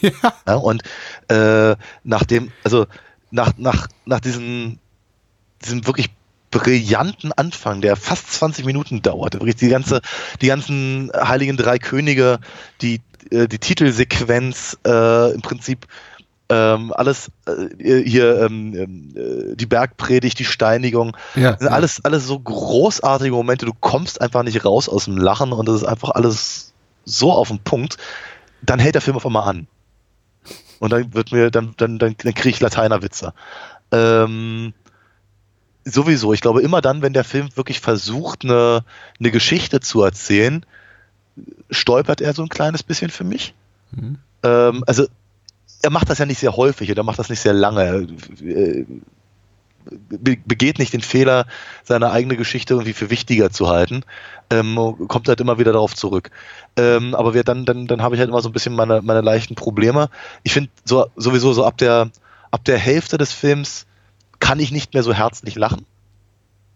[0.00, 0.32] ja.
[0.46, 0.82] Ja, und
[1.28, 2.86] äh, nach dem, also
[3.30, 4.78] nach, nach, nach diesem,
[5.64, 6.10] diesem wirklich
[6.50, 10.00] brillanten Anfang, der fast 20 Minuten dauert, wirklich die ganze,
[10.40, 12.38] die ganzen Heiligen Drei Könige,
[12.80, 13.00] die,
[13.30, 15.86] äh, die Titelsequenz, äh, im Prinzip
[16.50, 21.74] ähm, alles äh, hier, ähm, ähm, äh, die Bergpredigt, die Steinigung, Ja, sind ja.
[21.74, 25.76] alles, alles so großartige Momente, du kommst einfach nicht raus aus dem Lachen und das
[25.76, 26.72] ist einfach alles
[27.04, 27.98] so auf den Punkt,
[28.62, 29.66] dann hält der Film auf einmal an.
[30.80, 33.34] Und dann wird mir, dann, dann, dann, dann kriege ich Lateinerwitze.
[33.90, 34.72] Ähm,
[35.84, 38.84] sowieso, ich glaube, immer dann, wenn der Film wirklich versucht, eine,
[39.18, 40.64] eine Geschichte zu erzählen,
[41.70, 43.54] stolpert er so ein kleines bisschen für mich.
[44.42, 45.06] Ähm, also,
[45.82, 48.06] er macht das ja nicht sehr häufig oder macht das nicht sehr lange.
[48.42, 48.84] Äh,
[50.10, 51.46] be begeht nicht den Fehler,
[51.84, 54.02] seine eigene Geschichte irgendwie für wichtiger zu halten,
[54.50, 54.76] ähm,
[55.08, 56.30] kommt halt immer wieder darauf zurück.
[56.76, 59.22] Ähm, aber wir, dann, dann, dann habe ich halt immer so ein bisschen meine, meine
[59.22, 60.10] leichten Probleme.
[60.42, 62.10] Ich finde so, sowieso so ab der,
[62.50, 63.86] ab der Hälfte des Films
[64.40, 65.86] kann ich nicht mehr so herzlich lachen,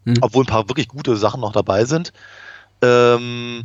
[0.04, 0.16] Mhm.
[0.20, 2.12] obwohl ein paar wirklich gute Sachen noch dabei sind.
[2.82, 3.64] Ähm,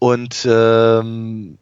[0.00, 1.58] und ähm,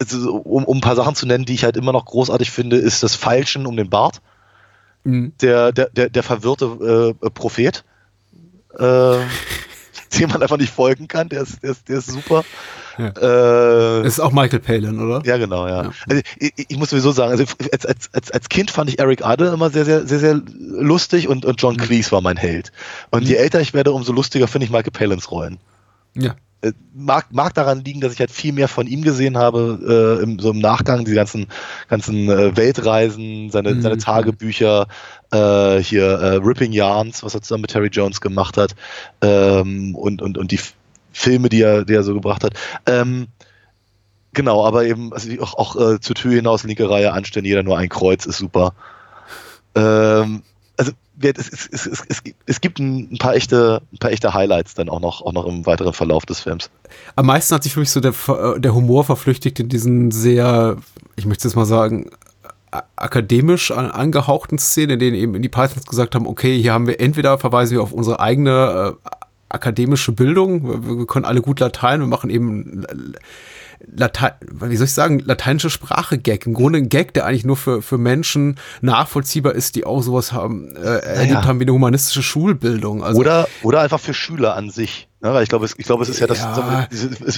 [0.00, 2.76] also, um, um ein paar Sachen zu nennen, die ich halt immer noch großartig finde,
[2.76, 4.20] ist das Feilschen um den Bart
[5.04, 5.32] Mhm.
[5.40, 7.84] der, der, der, der verwirrte äh, Prophet,
[8.78, 8.82] äh,
[10.18, 12.44] dem man einfach nicht folgen kann, der ist, der ist, der ist super.
[12.98, 14.02] Ja.
[14.02, 15.22] Äh, ist auch Michael Palin, oder?
[15.24, 15.84] ja, genau, ja.
[15.84, 15.90] Ja.
[16.08, 19.22] Also, ich, ich muss sowieso sagen, also als, als, als, als Kind fand ich Eric
[19.24, 22.72] Idle immer sehr, sehr, sehr, sehr lustig und, und John Cleese war mein Held.
[23.10, 25.58] Und je älter ich werde, umso lustiger finde ich Michael Palins Rollen.
[26.14, 26.34] Ja.
[26.62, 30.22] Äh, Mag, mag daran liegen, dass ich halt viel mehr von ihm gesehen habe, äh,
[30.22, 31.46] im, so im Nachgang, die ganzen,
[31.88, 33.82] ganzen äh, Weltreisen, seine, Mhm.
[33.82, 34.86] seine Tagebücher,
[35.32, 38.74] äh, hier äh, Ripping Yarns, was er zusammen mit Terry Jones gemacht hat,
[39.22, 40.74] ähm, und, und, und die F-
[41.12, 42.52] Filme, die er, die er so gebracht hat.
[42.84, 43.28] Ähm,
[44.34, 47.78] genau, aber eben, also auch, auch äh, zur Tür hinaus, linke Reihe, anstellen, jeder nur
[47.78, 48.74] ein Kreuz, ist super.
[49.74, 50.42] Ähm,
[51.22, 54.88] es, es, es, es, es, gibt- es ein, paar echte, ein paar echte Highlights dann
[54.88, 56.70] auch noch, auch noch im weiteren Verlauf des Films.
[57.16, 60.76] Am meisten hat sich für mich so der, äh, der Humor verflüchtigt in diesen sehr,
[61.16, 62.10] ich möchte jetzt mal sagen,
[62.96, 67.00] akademisch an, angehauchten Szenen, in denen eben die Pythons gesagt haben, okay, hier haben wir
[67.00, 69.10] entweder verweisen wir auf unsere eigene äh,
[69.50, 72.84] akademische Bildung, wir, wir können alle gut Latein, wir machen eben
[73.86, 76.46] Latein, wie soll ich sagen, lateinische Sprache Gag.
[76.46, 80.32] Im Grunde ein Gag, der eigentlich nur für, für Menschen nachvollziehbar ist, die auch sowas
[80.32, 83.02] haben, äh, erlebt haben wie eine humanistische Schulbildung.
[83.02, 85.08] Also, Oder, oder einfach für Schüler an sich.
[85.22, 86.88] Weil ich glaube, es, ich glaube, es ist ja das, Ja.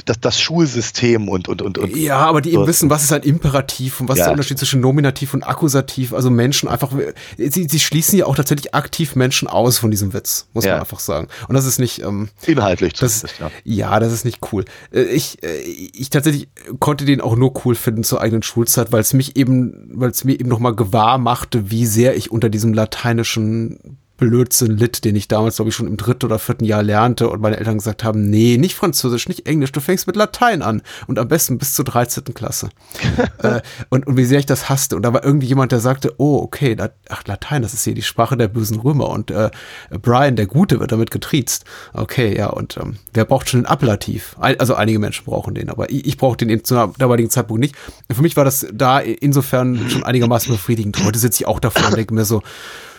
[0.06, 2.68] das, das Schulsystem und, und, und, und Ja, aber die eben so.
[2.68, 4.24] wissen, was ist ein Imperativ und was ist Ja.
[4.26, 6.12] der Unterschied zwischen Nominativ und Akkusativ.
[6.14, 6.92] Also Menschen einfach,
[7.36, 10.72] sie, sie schließen ja auch tatsächlich aktiv Menschen aus von diesem Witz, muss Ja.
[10.74, 11.26] man einfach sagen.
[11.48, 13.50] Und das ist nicht, ähm, inhaltlich das, ja.
[13.64, 13.98] ja.
[13.98, 14.64] das ist nicht cool.
[14.92, 19.00] Äh, Ich, äh, ich tatsächlich konnte den auch nur cool finden zur eigenen Schulzeit, weil
[19.00, 22.72] es mich eben, weil es mir eben nochmal gewahr machte, wie sehr ich unter diesem
[22.74, 27.28] lateinischen Blödsinn litt, den ich damals, glaube ich, schon im dritten oder vierten Jahr lernte
[27.28, 30.80] und meine Eltern gesagt haben, nee, nicht Französisch, nicht Englisch, du fängst mit Latein an
[31.08, 32.22] und am besten bis zur 13.
[32.32, 32.68] Klasse.
[33.38, 34.94] äh, und, und wie sehr ich das hasste.
[34.94, 37.94] Und da war irgendwie jemand, der sagte, oh, okay, La ach, Latein, das ist hier
[37.94, 39.50] die Sprache der bösen Römer und äh,
[39.90, 41.64] Brian, der Gute, wird damit getriezt.
[41.92, 44.36] Okay, ja, und ähm, wer braucht schon Ablativ?
[44.38, 47.28] Ein- Also einige Menschen brauchen den, aber ich, ich brauche den eben zu einem damaligen
[47.30, 47.74] Zeitpunkt nicht.
[48.08, 51.02] Für mich war das da insofern schon einigermaßen befriedigend.
[51.04, 52.40] Heute sitze ich auch davor und denke mir so,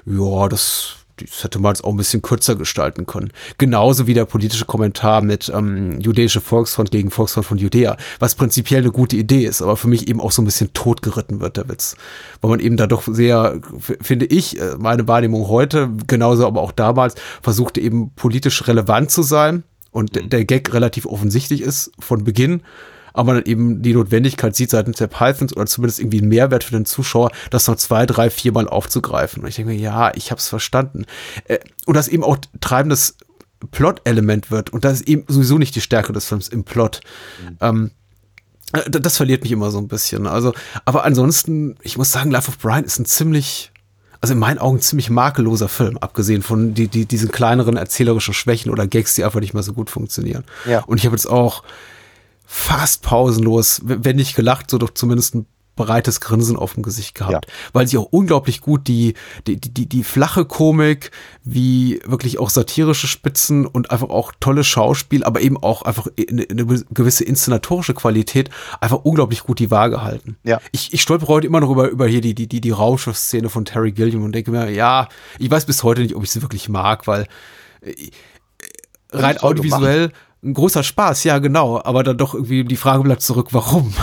[0.05, 3.31] ja, das, das hätte man jetzt auch ein bisschen kürzer gestalten können.
[3.57, 8.81] Genauso wie der politische Kommentar mit ähm, jüdische Volksfront gegen Volksfront von Judäa, was prinzipiell
[8.81, 11.69] eine gute Idee ist, aber für mich eben auch so ein bisschen totgeritten wird, der
[11.69, 11.95] Witz.
[12.41, 16.71] Weil man eben da doch sehr, finde ich, äh, meine Wahrnehmung heute, genauso aber auch
[16.71, 22.23] damals, versuchte eben politisch relevant zu sein und d- der Gag relativ offensichtlich ist von
[22.23, 22.61] Beginn
[23.13, 26.71] aber dann eben die Notwendigkeit sieht seitens der Pythons oder zumindest irgendwie einen Mehrwert für
[26.73, 29.43] den Zuschauer, das noch zwei, drei, viermal aufzugreifen.
[29.43, 31.05] Und ich denke mir, ja, ich habe es verstanden.
[31.47, 33.17] Äh, Und das eben auch treibendes
[33.71, 34.71] Plot-Element wird.
[34.71, 37.01] Und das ist eben sowieso nicht die Stärke des Films im Plot.
[37.61, 37.91] Ähm,
[38.73, 40.27] äh, das verliert mich immer so ein bisschen.
[40.27, 40.53] Also,
[40.85, 43.71] aber ansonsten, ich muss sagen, Life of Brian ist ein ziemlich,
[44.21, 48.71] also in meinen Augen ziemlich makelloser Film, abgesehen von die, die, diesen kleineren erzählerischen Schwächen
[48.71, 50.43] oder Gags, die einfach nicht mehr so gut funktionieren.
[50.65, 50.83] Ja.
[50.85, 51.63] Und ich habe jetzt auch
[52.53, 57.47] fast pausenlos, wenn nicht gelacht, so doch zumindest ein breites Grinsen auf dem Gesicht gehabt,
[57.73, 59.15] weil sie auch unglaublich gut die,
[59.47, 61.09] die, die, die, die flache Komik,
[61.43, 66.45] wie wirklich auch satirische Spitzen und einfach auch tolle Schauspiel, aber eben auch einfach eine,
[66.47, 68.51] eine gewisse inszenatorische Qualität
[68.81, 70.37] einfach unglaublich gut die Waage halten.
[70.43, 70.61] Ja.
[70.71, 73.65] Ich, ich stolper heute immer noch über, über hier die, die, die, die Rauschszene von
[73.65, 76.69] Terry Gilliam und denke mir, ja, ich weiß bis heute nicht, ob ich sie wirklich
[76.69, 77.25] mag, weil
[77.81, 77.95] äh,
[79.11, 80.11] rein audiovisuell
[80.43, 83.93] ein großer Spaß, ja, genau, aber dann doch irgendwie die Frage bleibt zurück, warum?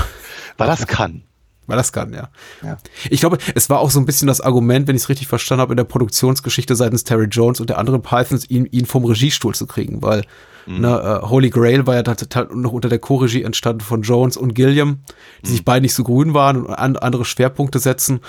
[0.57, 1.23] Weil das kann.
[1.67, 2.31] Weil das kann, ja.
[2.65, 2.79] Ja.
[3.11, 5.61] Ich glaube, es war auch so ein bisschen das Argument, wenn ich es richtig verstanden
[5.61, 9.55] habe, in der Produktionsgeschichte seitens Terry Jones und der anderen Pythons, ihn, ihn vom Regiestuhl
[9.55, 10.25] zu kriegen, weil
[10.67, 14.55] ne, äh, Holy Grail war ja total noch unter der Co-Regie entstanden von Jones und
[14.55, 15.01] Gilliam,
[15.45, 18.21] die sich beide nicht so grün waren und an, andere Schwerpunkte setzen.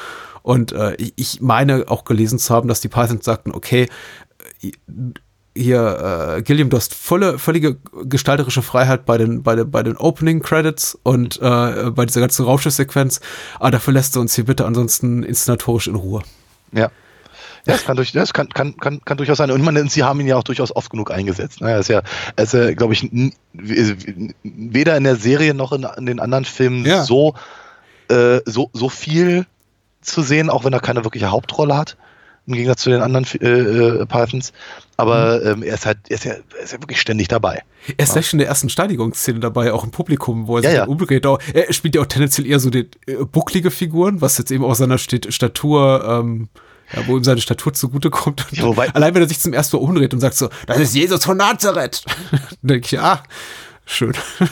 [0.44, 3.88] Und äh, ich- meine auch gelesen zu haben, dass die Pythons sagten, okay,
[5.56, 9.98] hier, äh, Gilliam, du hast volle, völlige gestalterische Freiheit bei den, bei den, bei den
[9.98, 13.20] Opening Credits und äh, bei dieser ganzen Rauschsequenz,
[13.60, 16.22] aber dafür lässt du uns hier bitte ansonsten inszenatorisch in Ruhe.
[16.72, 16.90] Ja.
[17.68, 19.52] Ja, das kann, durch, das kann, kann, kann, kann durchaus sein.
[19.52, 21.62] Und man, sie haben ihn ja auch durchaus oft genug eingesetzt.
[21.62, 21.70] ne?
[21.70, 22.02] Er ist ja,
[22.36, 23.08] ist ja glaube ich,
[23.54, 27.04] weder in der Serie noch in, in den anderen Filmen Ja.
[27.04, 27.36] so,
[28.10, 29.46] äh, so, so viel
[30.02, 31.98] zu sehen, auch wenn er keine wirkliche Hauptrolle hat.
[32.48, 34.52] Im Gegensatz zu den anderen äh, äh, Pythons.
[34.98, 37.64] Aber ähm, er, ist halt, er, ist ja, er ist ja wirklich ständig dabei.
[37.98, 40.70] Er ist ja schon in der ersten Steidigungsszene dabei, auch im Publikum, wo er Ja,
[40.70, 40.86] sich ja.
[40.86, 41.26] umdreht.
[41.26, 44.64] Auch- Er spielt ja auch tendenziell eher so die äh, bucklige Figuren, was jetzt eben
[44.66, 46.50] auch seiner Stat- Statur, ähm,
[46.94, 48.46] ja, wo ihm seine Statur zugutekommt.
[48.52, 50.94] Ja, wobei- Allein wenn er sich zum ersten Mal umdreht und sagt so, das ist
[50.96, 52.04] Jesus von Nazareth.
[52.32, 53.24] dann denke ich, ah,
[53.86, 54.14] schön.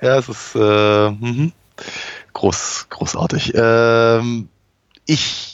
[0.00, 1.52] Ja, es ist äh, mhm.
[2.34, 3.52] groß, großartig.
[3.54, 4.48] Ähm,
[5.06, 5.53] ich,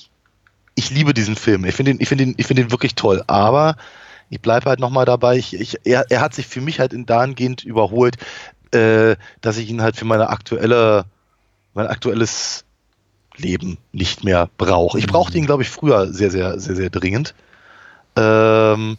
[0.75, 1.65] ich liebe diesen Film.
[1.65, 3.23] Ich finde ihn, ich finde ihn, ich finde ihn wirklich toll.
[3.27, 3.77] Aber
[4.29, 5.37] ich bleibe halt nochmal dabei.
[5.37, 8.17] Ich, ich, er, er hat sich für mich halt in dahingehend überholt,
[8.73, 11.05] äh, dass ich ihn halt für meine aktuelle,
[11.75, 12.65] mein aktuelles
[13.37, 14.99] Leben nicht mehr brauche.
[14.99, 17.35] Ich brauchte ihn, glaube ich, früher sehr, sehr, sehr, sehr dringend.
[18.17, 18.99] Ähm,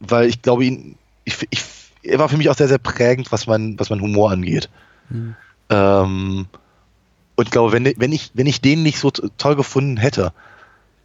[0.00, 1.62] weil ich glaube, ihn, ich, ich,
[2.02, 4.68] er war für mich auch sehr, sehr prägend, was mein, was mein Humor angeht.
[5.68, 6.46] Ähm,
[7.34, 10.32] und ich glaube, wenn, wenn, ich, wenn ich den nicht so toll gefunden hätte,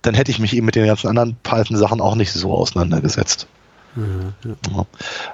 [0.01, 3.47] dann hätte ich mich eben mit den ganzen anderen Python-Sachen auch nicht so auseinandergesetzt.
[3.95, 4.85] Ja.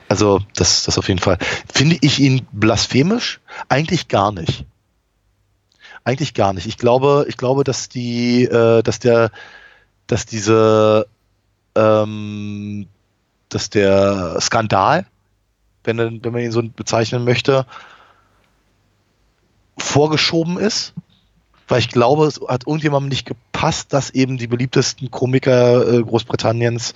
[0.07, 1.37] Also, das, das auf jeden Fall.
[1.71, 3.39] Finde ich ihn blasphemisch?
[3.69, 4.65] Eigentlich gar nicht.
[6.03, 6.67] Eigentlich gar nicht.
[6.67, 9.31] Ich glaube, ich glaube, dass die, äh, dass der,
[10.07, 11.07] dass diese,
[11.75, 12.87] ähm,
[13.49, 15.05] dass der Skandal,
[15.83, 17.65] wenn, wenn man ihn so bezeichnen möchte,
[19.77, 20.93] vorgeschoben ist.
[21.67, 26.93] Weil ich glaube, es hat irgendjemandem nicht gepasst, dass eben die beliebtesten Komiker äh, Großbritanniens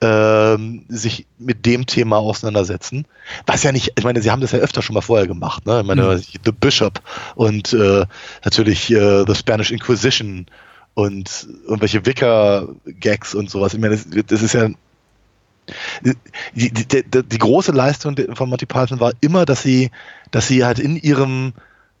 [0.00, 3.06] ähm, sich mit dem Thema auseinandersetzen.
[3.46, 5.80] Was ja nicht, ich meine, sie haben das ja öfter schon mal vorher gemacht, ne?
[5.80, 6.22] Ich meine, Mhm.
[6.44, 7.00] The Bishop
[7.34, 8.06] und äh,
[8.44, 10.46] natürlich äh, The Spanish Inquisition
[10.94, 13.74] und irgendwelche Wicker-Gags und sowas.
[13.74, 14.68] Ich meine, das, das ist ja
[16.02, 19.90] Die, die, die, die große Leistung von Monty Python war immer, dass sie,
[20.32, 21.52] dass sie halt in ihrem,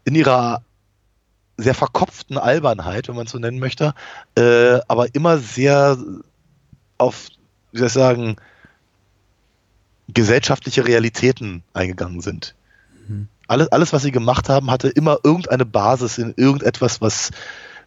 [0.04, 0.62] in ihrer
[1.62, 3.94] sehr verkopften Albernheit, wenn man es so nennen möchte,
[4.36, 5.98] äh, aber immer sehr
[6.98, 7.28] auf,
[7.72, 8.36] wie soll ich sagen,
[10.08, 12.54] gesellschaftliche Realitäten eingegangen sind.
[13.08, 13.28] Mhm.
[13.46, 17.30] Alles, alles, was sie gemacht haben, hatte immer irgendeine Basis in irgendetwas, was,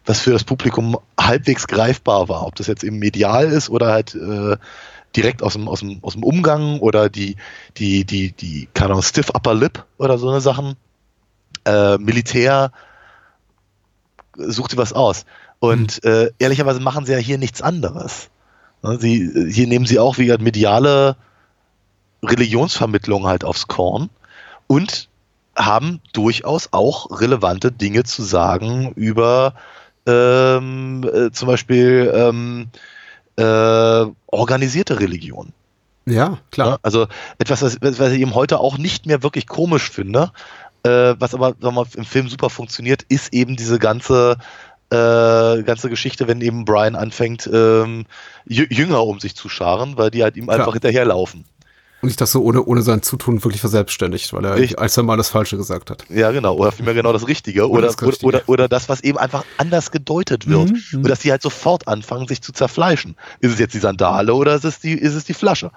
[0.04, 2.46] was für das Publikum halbwegs greifbar war.
[2.46, 4.56] Ob das jetzt eben medial ist oder halt äh,
[5.16, 7.36] direkt aus dem, aus, dem, aus dem Umgang oder die,
[7.76, 10.76] die, die, die, keine Ahnung, Stiff Upper Lip oder so eine Sachen.
[11.64, 12.72] Äh, Militär,
[14.36, 15.24] sucht sie was aus.
[15.58, 16.10] Und mhm.
[16.10, 18.28] äh, ehrlicherweise machen sie ja hier nichts anderes.
[18.82, 21.16] Ne, sie, hier nehmen sie auch wie mediale
[22.22, 24.10] Religionsvermittlung halt aufs Korn
[24.66, 25.08] und
[25.56, 29.54] haben durchaus auch relevante Dinge zu sagen über
[30.06, 32.68] ähm, äh, zum Beispiel ähm,
[33.36, 35.52] äh, organisierte Religion.
[36.06, 36.68] Ja, klar.
[36.68, 37.06] Ja, also
[37.38, 40.32] etwas, was, was ich eben heute auch nicht mehr wirklich komisch finde,
[40.84, 44.36] äh, was aber sagen wir, im Film super funktioniert, ist eben diese ganze
[44.90, 48.06] äh, ganze Geschichte, wenn eben Brian anfängt, ähm,
[48.46, 50.58] Jünger um sich zu scharen, weil die halt ihm Klar.
[50.60, 51.46] einfach hinterherlaufen.
[52.04, 55.04] Und nicht das so ohne, ohne sein Zutun wirklich verselbstständigt, weil er ich, als er
[55.04, 56.04] mal das Falsche gesagt hat.
[56.10, 56.54] Ja, genau.
[56.54, 57.70] Oder vielmehr genau das Richtige.
[57.70, 58.26] Oder, das Richtige.
[58.26, 60.70] oder, oder, das, was eben einfach anders gedeutet wird.
[60.70, 60.98] Mhm.
[60.98, 63.16] Und dass sie halt sofort anfangen, sich zu zerfleischen.
[63.40, 65.70] Ist es jetzt die Sandale oder ist es die, ist es die Flasche?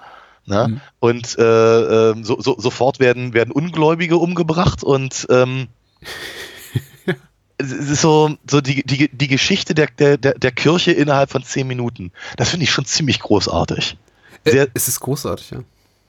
[0.48, 0.68] Ne?
[0.68, 0.80] Mhm.
[1.00, 5.68] Und äh, ähm, so, so, sofort werden, werden Ungläubige umgebracht und ähm,
[7.58, 11.66] es ist so, so die, die, die Geschichte der, der, der Kirche innerhalb von zehn
[11.66, 12.12] Minuten.
[12.36, 13.96] Das finde ich schon ziemlich großartig.
[14.44, 15.60] Äh, sehr, es ist großartig, ja.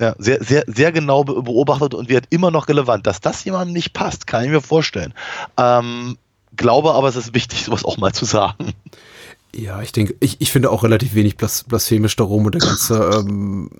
[0.01, 3.05] Ja, sehr, sehr, sehr genau beobachtet und wird immer noch relevant.
[3.05, 5.13] Dass das jemandem nicht passt, kann ich mir vorstellen.
[5.57, 6.17] Ähm,
[6.55, 8.71] glaube aber, es ist wichtig, sowas auch mal zu sagen.
[9.55, 13.09] Ja, ich denke, ich, ich finde auch relativ wenig blas blasphemisch darum und der ganze,
[13.27, 13.71] ähm,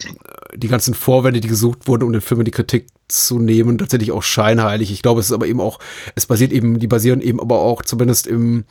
[0.56, 4.12] die ganzen Vorwände, die gesucht wurden, um den Film in die Kritik zu nehmen, tatsächlich
[4.12, 4.92] auch scheinheilig.
[4.92, 5.80] Ich glaube, es ist aber eben auch,
[6.16, 8.66] es basiert eben, die basieren eben aber auch zumindest im,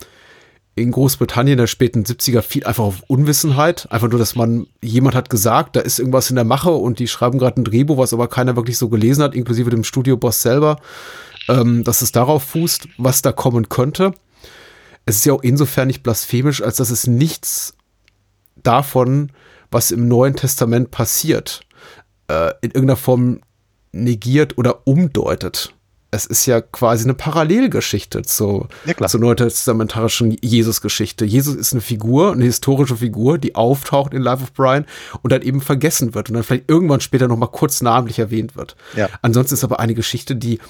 [0.75, 3.87] in Großbritannien der späten 70er viel einfach auf Unwissenheit.
[3.91, 7.07] Einfach nur, dass man, jemand hat gesagt, da ist irgendwas in der Mache und die
[7.07, 10.81] schreiben gerade ein Drehbuch, was aber keiner wirklich so gelesen hat, inklusive dem Studioboss selber,
[11.49, 14.15] ähm, dass es darauf fußt, was da kommen könnte
[15.09, 17.73] es ist ja auch insofern nicht blasphemisch, als dass es nichts
[18.57, 19.33] davon,
[19.71, 21.63] was im Neuen Testament passiert,
[22.29, 23.41] äh, in irgendeiner Form
[23.91, 25.75] negiert oder umdeutet.
[26.11, 31.25] Es ist ja quasi eine Parallelgeschichte zu, ja, zur neutestamentarischen Jesus-Geschichte.
[31.25, 34.85] Jesus ist eine Figur, eine historische Figur, die auftaucht in Life of Brian
[35.23, 38.57] und dann eben vergessen wird und dann vielleicht irgendwann später noch mal kurz namentlich erwähnt
[38.57, 38.77] wird.
[38.95, 39.09] Ja.
[39.23, 40.61] Ansonsten ist aber eine Geschichte, die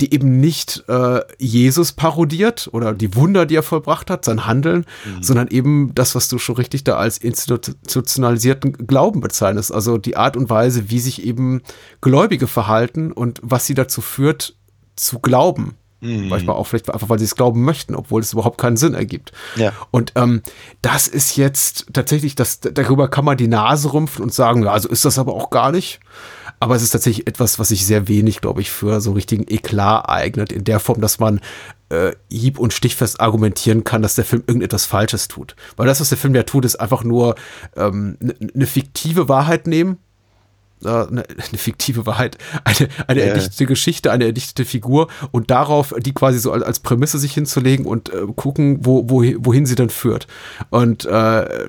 [0.00, 4.84] die eben nicht äh, Jesus parodiert oder die Wunder, die er vollbracht hat, sein Handeln,
[5.04, 5.22] mhm.
[5.22, 9.72] sondern eben das, was du schon richtig da als institutionalisierten Glauben bezeichnest.
[9.72, 11.62] Also die Art und Weise, wie sich eben
[12.02, 14.54] Gläubige verhalten und was sie dazu führt,
[14.96, 15.76] zu glauben.
[16.00, 16.28] Mhm.
[16.28, 19.32] Manchmal auch vielleicht einfach, weil sie es glauben möchten, obwohl es überhaupt keinen Sinn ergibt.
[19.56, 19.72] Ja.
[19.90, 20.42] Und ähm,
[20.82, 24.88] das ist jetzt tatsächlich, das, darüber kann man die Nase rümpfen und sagen, ja, also
[24.88, 26.00] ist das aber auch gar nicht.
[26.58, 30.08] Aber es ist tatsächlich etwas, was sich sehr wenig, glaube ich, für so richtigen Eklat
[30.08, 31.40] eignet, in der Form, dass man
[31.90, 35.54] äh, hieb- und stichfest argumentieren kann, dass der Film irgendetwas Falsches tut.
[35.76, 37.34] Weil das, was der Film ja tut, ist einfach nur
[37.76, 39.98] ähm, eine ne fiktive Wahrheit nehmen,
[40.84, 41.24] eine, eine,
[41.58, 43.28] fiktive Wahrheit, eine, eine yeah.
[43.28, 47.86] erdichtete Geschichte, eine erdichtete Figur und darauf die quasi so als, als Prämisse sich hinzulegen
[47.86, 50.26] und äh, gucken, wo, wo, wohin sie dann führt.
[50.70, 51.68] Und äh,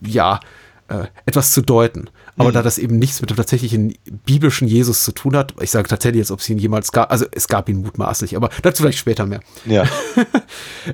[0.00, 0.40] ja,
[0.88, 2.10] äh, etwas zu deuten.
[2.36, 2.54] Aber mhm.
[2.54, 6.20] da das eben nichts mit dem tatsächlichen biblischen Jesus zu tun hat, ich sage tatsächlich
[6.20, 9.26] jetzt, ob es ihn jemals gab, also es gab ihn mutmaßlich, aber dazu vielleicht später
[9.26, 9.40] mehr.
[9.64, 9.84] Ja.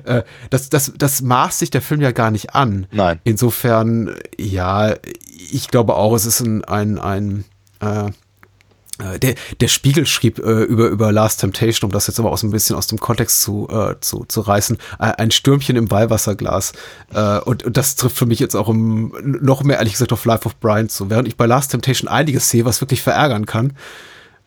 [0.05, 2.87] Äh, das, das, das maßt sich der Film ja gar nicht an.
[2.91, 3.19] Nein.
[3.23, 4.95] Insofern, ja,
[5.51, 7.45] ich glaube auch, es ist ein, ein, ein
[7.79, 8.11] äh, äh,
[8.99, 12.45] der, der Spiegel schrieb äh, über, über Last Temptation, um das jetzt aber auch so
[12.45, 16.73] ein bisschen aus dem Kontext zu, äh, zu, zu reißen, äh, ein Stürmchen im Weihwasserglas.
[17.13, 20.25] Äh, und, und das trifft für mich jetzt auch um, noch mehr, ehrlich gesagt, auf
[20.25, 21.09] Life of Brian zu.
[21.09, 23.73] Während ich bei Last Temptation einiges sehe, was wirklich verärgern kann.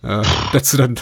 [0.03, 0.23] Äh,
[0.53, 1.01] dazu dann.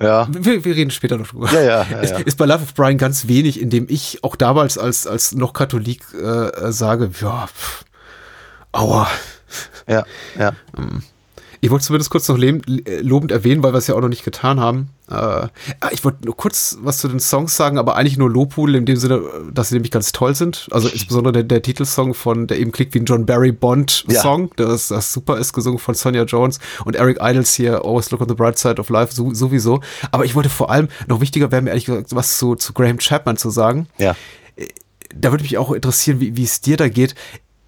[0.00, 0.26] Ja.
[0.30, 1.52] Wir, wir reden später noch drüber.
[1.52, 2.16] Ja, ja, ja, ja.
[2.18, 5.52] Ist bei Life of Brian ganz wenig, in dem ich auch damals als, als noch
[5.52, 7.84] Katholik äh, sage, ja, pff,
[8.72, 9.08] aua.
[9.86, 10.04] Ja,
[10.36, 10.52] ja.
[10.76, 11.02] Ähm,
[11.64, 14.58] ich wollte zumindest kurz noch lobend erwähnen, weil wir es ja auch noch nicht getan
[14.58, 14.88] haben.
[15.08, 15.46] Äh,
[15.92, 18.96] ich wollte nur kurz was zu den Songs sagen, aber eigentlich nur Lobhudel in dem
[18.96, 20.66] Sinne, dass sie nämlich ganz toll sind.
[20.72, 24.50] Also insbesondere der, der Titelsong von, der eben klingt wie ein John Barry Bond Song,
[24.58, 24.66] ja.
[24.66, 28.28] das, das super ist, gesungen von Sonja Jones und Eric Idles hier, Always Look on
[28.28, 29.80] the Bright Side of Life, so, sowieso.
[30.10, 32.98] Aber ich wollte vor allem, noch wichtiger wäre mir ehrlich gesagt, was zu, zu Graham
[32.98, 33.86] Chapman zu sagen.
[33.98, 34.16] Ja.
[34.56, 34.66] Äh,
[35.14, 37.14] da würde mich auch interessieren, wie es dir da geht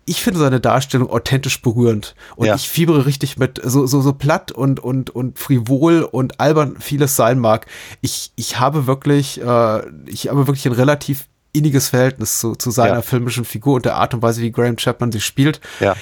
[0.06, 2.54] ich finde seine Darstellung authentisch berührend und Ja.
[2.54, 7.16] ich fiebere richtig mit, so, so, so platt und, und, und frivol und albern vieles
[7.16, 7.66] sein mag.
[8.02, 12.96] Ich, ich habe wirklich, äh, ich habe wirklich ein relativ inniges Verhältnis zu, zu seiner
[12.96, 13.02] Ja.
[13.02, 15.60] filmischen Figur und der Art und Weise, wie Graham Chapman sie spielt.
[15.80, 15.94] Ja.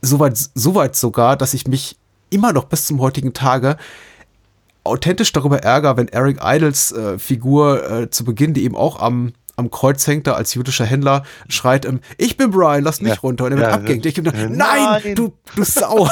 [0.00, 1.96] Soweit, soweit sogar, dass ich mich
[2.30, 3.76] immer noch bis zum heutigen Tage
[4.84, 9.32] authentisch darüber ärgere, wenn Eric Idles äh, Figur äh, zu Beginn, die eben auch am
[9.56, 13.20] am Kreuz hängt da als jüdischer Händler, schreit, ähm, ich bin Brian, lass mich Ja.
[13.20, 13.44] runter.
[13.44, 14.06] Und er wird Ja, abgehängt.
[14.06, 15.14] Ich bin da, nein, Nein.
[15.14, 16.08] du, du Sau.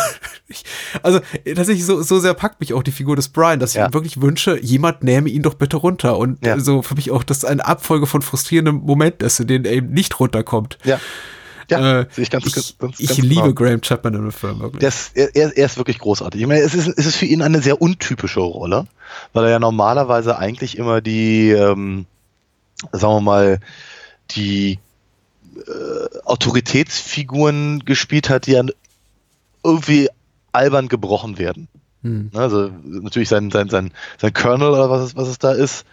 [0.48, 0.64] Ich,
[1.02, 3.86] also tatsächlich so, so sehr packt mich auch die Figur des Brian, dass ich Ja.
[3.86, 6.18] mir wirklich wünsche, jemand nähme ihn doch bitte runter.
[6.18, 6.56] Und Ja.
[6.56, 9.72] äh, so für mich auch, das eine Abfolge von frustrierenden Momenten ist, in denen er
[9.72, 10.78] eben nicht runterkommt.
[10.84, 11.00] Ja.
[11.70, 13.28] Ja, Äh, ich ganz, ich, ganz, ganz ich genau.
[13.44, 14.82] liebe Graham Chapman in dem Film wirklich.
[15.14, 16.40] Er, er er ist wirklich großartig.
[16.40, 18.86] Ich meine, es ist, es ist für ihn eine sehr untypische Rolle,
[19.32, 22.06] weil er ja normalerweise eigentlich immer die, ähm,
[22.92, 23.60] sagen wir mal,
[24.32, 24.78] die
[25.56, 28.70] äh, Autoritätsfiguren gespielt hat, die dann
[29.62, 30.08] irgendwie
[30.52, 31.68] albern gebrochen werden.
[32.02, 32.30] Hm.
[32.32, 35.84] Ne, Also natürlich sein, sein, sein, sein Colonel oder was es, was es da ist,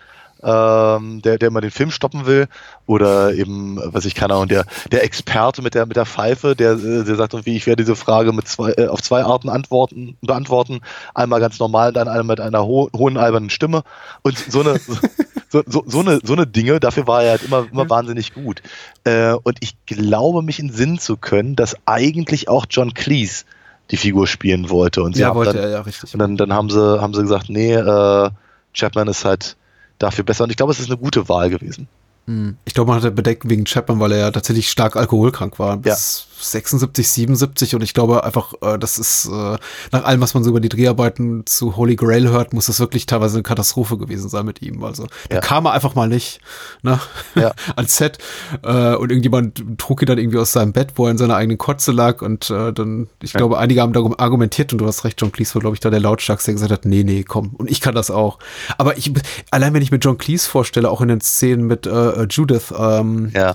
[0.44, 2.48] ähm, der, der immer den Film stoppen will.
[2.86, 6.76] Oder eben, was ich keine Ahnung, der, der Experte mit der, mit der Pfeife, der,
[6.76, 10.82] der sagt irgendwie, ich werde diese Frage mit zwei, äh, auf zwei Arten antworten, beantworten.
[11.14, 13.84] Einmal ganz normal, dann einmal mit einer ho hohen albernen Stimme.
[14.22, 14.80] Und so eine,
[15.50, 18.62] so, so, so eine, so eine Dinge, dafür war er halt immer, immer wahnsinnig gut.
[19.04, 23.46] Äh, und ich glaube, mich in Sinn zu können, dass eigentlich auch John Cleese
[23.92, 25.02] die Figur spielen wollte.
[25.02, 26.14] Und sie ja, haben wollte dann, er ja richtig.
[26.14, 28.30] und dann, dann haben sie, haben sie gesagt, nee, äh,
[28.74, 29.56] Chapman ist halt
[30.00, 30.44] dafür besser.
[30.44, 31.88] Und ich glaube, es ist eine gute Wahl gewesen.
[32.26, 32.58] Hm.
[32.66, 35.78] Ich glaube, man hatte Bedenken wegen Chapman, weil er ja tatsächlich stark alkoholkrank war.
[35.78, 39.58] Bis 76, 77 und ich glaube einfach, äh, das ist äh,
[39.92, 43.06] nach allem, was man so über die Dreharbeiten zu Holy Grail hört, muss das wirklich
[43.06, 44.84] teilweise eine Katastrophe gewesen sein mit ihm.
[44.84, 45.42] Also da Ja.
[45.42, 46.40] kam er einfach mal nicht
[46.84, 47.00] ne?
[47.36, 47.54] Ja.
[47.76, 48.18] ans Set
[48.64, 51.58] äh, und irgendjemand trug ihn dann irgendwie aus seinem Bett, wo er in seiner eigenen
[51.58, 55.20] Kotze lag und äh, dann, ich glaube, einige haben darum argumentiert und du hast recht,
[55.22, 57.70] John Cleese war, glaube ich, da der lautstarkste, der gesagt hat, nee, nee, komm, und
[57.72, 58.40] ich kann das auch.
[58.78, 59.12] Aber ich,
[59.52, 63.32] allein wenn ich mir John Cleese vorstelle, auch in den Szenen mit äh, Judith, ähm,
[63.34, 63.52] Ja.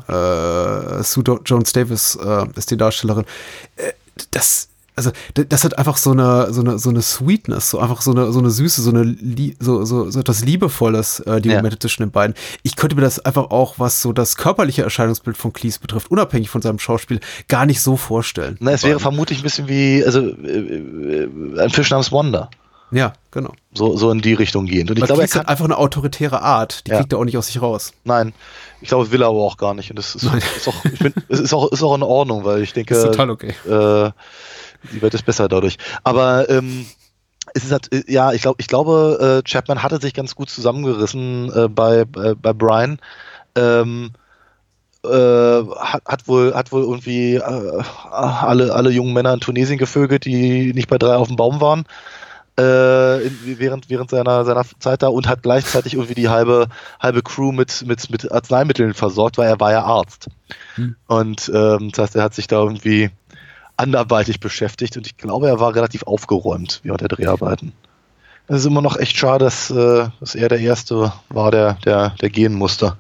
[1.01, 3.25] äh, Sue Do- Jones Davis äh, ist die Darstellerin.
[3.77, 3.93] Äh,
[4.31, 8.11] das, also das hat einfach so eine so eine so eine Sweetness, so einfach so
[8.11, 9.17] eine so eine Süße, so eine
[9.59, 11.57] so so so etwas liebevolles, äh, die Ja.
[11.57, 12.35] Momente zwischen den beiden.
[12.63, 16.51] Ich könnte mir das einfach auch, was so das körperliche Erscheinungsbild von Cleese betrifft, unabhängig
[16.51, 18.59] von seinem Schauspiel, gar nicht so vorstellen.
[18.61, 22.51] Na, es wäre vermutlich ein bisschen wie, also, äh, äh, ein Fisch namens Wanda.
[22.93, 23.53] Ja, genau.
[23.75, 24.91] So, so in die Richtung gehend.
[24.91, 26.99] Und ich glaube, er kann, hat einfach eine autoritäre Art, die Ja.
[26.99, 27.93] kriegt er auch nicht aus sich raus.
[28.05, 28.33] nein,
[28.81, 29.91] ich glaube, will er aber auch gar nicht.
[29.91, 32.63] Und das ist, ist auch, ich bin, es ist auch, ist auch in Ordnung, weil
[32.63, 33.55] ich denke, Ist total okay.
[33.67, 34.11] äh,
[34.93, 35.79] die Welt ist besser dadurch.
[36.03, 36.85] Aber ähm,
[37.55, 40.51] es ist halt, äh, ja, ich glaube, ich glaube, äh, Chapman hatte sich ganz gut
[40.51, 42.99] zusammengerissen äh, bei, bei, bei Brian.
[43.55, 44.11] Ähm,
[45.05, 45.09] äh,
[45.79, 50.73] hat, hat wohl, hat wohl irgendwie äh, alle, alle jungen Männer in Tunesien gevögelt, die
[50.75, 51.85] nicht bei drei auf dem Baum waren.
[52.59, 56.69] Äh, in, während, während seiner, seiner Zeit da und hat gleichzeitig irgendwie die halbe,
[57.01, 60.29] halbe Crew mit, mit, mit Arzneimitteln versorgt, weil er war ja Arzt.
[61.07, 63.11] Und ähm, das heißt, er hat sich da irgendwie
[63.79, 67.73] anderweitig beschäftigt und ich glaube, er war relativ aufgeräumt während der Dreharbeiten.
[68.49, 72.11] Es ist immer noch echt schade, dass, äh, dass er der Erste war, der, der,
[72.21, 72.97] der gehen musste.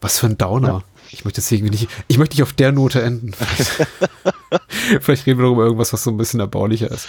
[0.00, 0.82] Was für ein Downer.
[1.10, 3.32] Ich möchte jetzt irgendwie nicht, ich möchte nicht auf der Note enden.
[5.00, 7.06] Vielleicht reden wir noch über irgendwas, was so ein bisschen erbaulicher ist.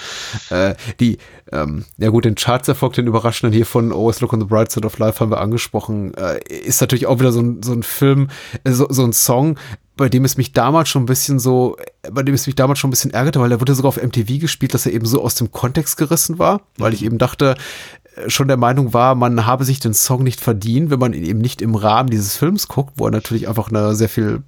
[0.50, 1.18] Äh, die,
[1.52, 4.86] ähm, ja gut, den Chartserfolg, den überraschenden hier von Always Look on the Bright Side
[4.86, 8.30] of Life haben wir angesprochen, äh, ist natürlich auch wieder so ein, so ein Film,
[8.64, 9.58] äh, so, so ein Song,
[9.98, 11.76] bei dem es mich damals schon ein bisschen so,
[12.10, 14.40] bei dem es mich damals schon ein bisschen ärgerte, weil er wurde sogar auf MTV
[14.40, 17.56] gespielt, dass er eben so aus dem Kontext gerissen war, weil ich eben dachte,
[18.04, 21.24] äh, schon der Meinung war, man habe sich den Song nicht verdient, wenn man ihn
[21.24, 24.44] eben nicht im Rahmen dieses Films guckt, wo er natürlich einfach eine sehr viel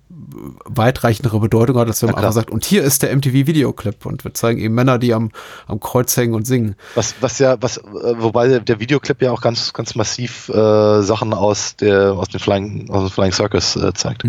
[0.65, 4.34] weitreichendere Bedeutung hat, als wenn man einfach sagt, und hier ist der MTV-Videoclip und wir
[4.34, 5.32] zeigen eben Männer, die am,
[5.67, 6.76] am Kreuz hängen und singen.
[6.95, 11.34] Was, was ja, was, äh, wobei der, Videoclip ja auch ganz, ganz massiv äh, Sachen
[11.34, 14.24] aus der, aus dem Flying, aus dem Flying Circus äh, zeigt.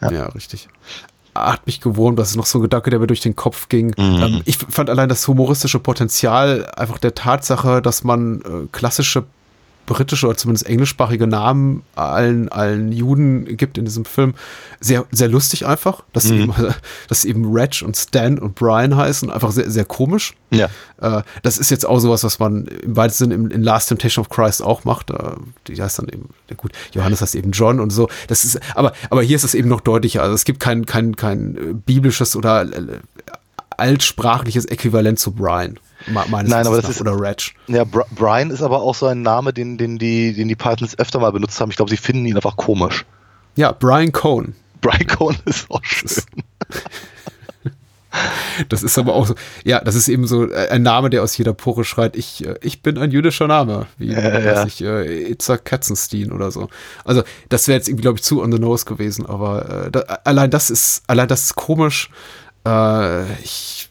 [0.00, 0.10] Ja.
[0.10, 0.26] Ja.
[0.26, 0.68] richtig.
[1.36, 3.94] Hat mich gewohnt, das ist noch so ein Gedanke, der mir durch den Kopf ging.
[3.98, 9.24] Ähm, ich fand allein das humoristische Potenzial einfach der Tatsache, dass man äh, klassische
[9.86, 14.34] britische oder zumindest englischsprachige Namen allen, allen Juden gibt in diesem Film,
[14.80, 16.02] sehr, sehr lustig einfach.
[16.12, 16.54] Dass, sie eben,
[17.08, 20.34] dass sie eben Reg und Stan und Brian heißen, einfach sehr, sehr komisch.
[20.50, 20.68] Ja.
[21.00, 24.28] Äh, das ist jetzt auch sowas, was man im weitesten Sinne in, Last Temptation of
[24.28, 25.10] Christ auch macht.
[25.10, 25.32] Äh,
[25.66, 28.08] die heißt dann eben, gut, Johannes heißt eben John und so.
[28.28, 30.22] Das ist, aber, aber hier ist es eben noch deutlicher.
[30.22, 33.00] Also es gibt kein, kein, kein äh, biblisches oder äh,
[33.78, 35.78] altsprachliches Äquivalent zu Brian.
[36.06, 37.54] me- Meines Nein, aber das ist- oder Reg.
[37.68, 40.98] Ja, Bri Brian ist aber auch so ein Name, den, den, die, den die Pythons
[40.98, 41.70] öfter mal benutzt haben.
[41.70, 43.04] Ich glaube, sie finden ihn einfach komisch.
[43.56, 44.54] Ja, Brian Cohn.
[44.80, 46.10] Brian Cohen ist auch schön.
[48.70, 51.52] Das ist aber auch so, ja, das ist eben so ein Name, der aus jeder
[51.52, 54.64] Pore schreit, ich, äh, ich bin ein jüdischer Name, wie, Ja, weiß ja.
[54.66, 56.70] ich, äh, Itzhak Katzenstein oder so.
[57.04, 60.00] Also, das wäre jetzt irgendwie, glaube ich, zu on the nose gewesen, aber äh, da,
[60.24, 62.08] allein das ist, allein das ist komisch.
[62.66, 63.88] Äh, ich,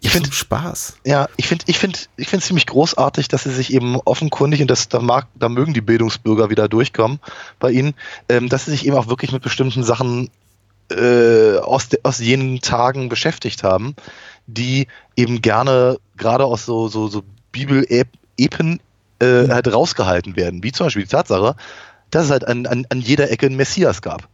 [0.00, 0.98] ich find- finde Spaß.
[1.06, 4.70] Ja, ich finde ich finde ich finde ziemlich großartig, dass sie sich eben offenkundig und
[4.70, 7.20] das da mag da mögen die Bildungsbürger wieder durchkommen
[7.58, 7.94] bei ihnen,
[8.28, 10.30] ähm, dass sie sich eben auch wirklich mit bestimmten Sachen
[10.90, 13.94] äh, aus de, aus jenen Tagen beschäftigt haben,
[14.46, 14.86] die
[15.16, 18.80] eben gerne gerade aus so so so Bibel-Epen
[19.20, 21.56] äh, halt rausgehalten werden, wie zum Beispiel die Tatsache,
[22.10, 24.28] dass es halt an, an, an jeder Ecke einen Messias gab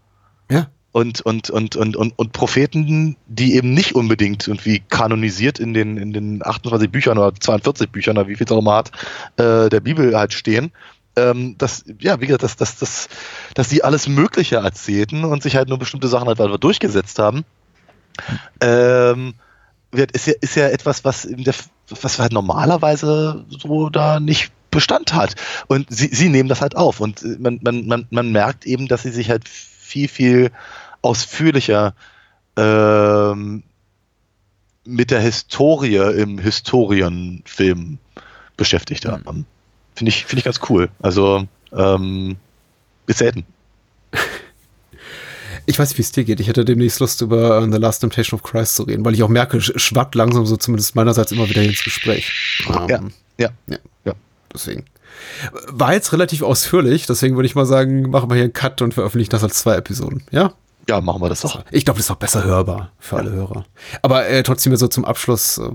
[0.51, 0.67] Ja.
[0.93, 5.97] Und, und, und, und, und, und Propheten, die eben nicht unbedingt irgendwie kanonisiert in den,
[5.97, 8.91] in den 28 Büchern oder 42 Büchern oder wie viel es auch immer hat,
[9.37, 10.73] äh, der Bibel halt stehen.
[11.17, 13.09] Ähm, dass, ja, wie gesagt, dass, dass, dass,
[13.55, 17.45] dass die alles Mögliche erzählten und sich halt nur bestimmte Sachen halt einfach durchgesetzt haben.
[18.61, 19.35] Ähm,
[19.93, 21.55] ist ja, ist ja etwas, was, in der,
[22.01, 25.35] was halt normalerweise so da nicht Bestand hat.
[25.67, 27.01] Und sie, sie nehmen das halt auf.
[27.01, 29.49] Und man, man, man, man merkt eben, dass sie sich halt
[29.91, 30.51] viel, viel
[31.03, 31.95] ausführlicher
[32.57, 33.63] ähm,
[34.85, 37.99] mit der Historie im Historienfilm
[38.57, 39.47] beschäftigt haben.
[39.95, 40.89] Finde ich, finde ich ganz cool.
[41.03, 42.37] Also, ähm,
[43.07, 43.45] ist selten.
[45.67, 46.41] Ich weiß nicht, wie es dir geht.
[46.41, 49.23] Ich hätte demnächst Lust, über äh, The Last Temptation of Christ zu reden, weil ich
[49.23, 52.65] auch merke, sch- schwappt langsam so zumindest meinerseits immer wieder ins Gespräch.
[52.89, 53.51] Ähm, ja.
[53.69, 53.77] Ja.
[54.05, 54.15] Ja.
[54.53, 54.85] Deswegen.
[55.69, 58.95] War jetzt relativ ausführlich, deswegen würde ich mal sagen, machen wir hier einen Cut und
[58.95, 60.23] veröffentlichen das als zwei Episoden.
[60.31, 60.53] Ja?
[60.89, 61.63] Ja, machen wir das doch.
[61.71, 63.65] Ich glaube, das ist auch besser hörbar für alle Hörer.
[64.03, 65.71] Aber äh, trotzdem so zum Abschluss, äh,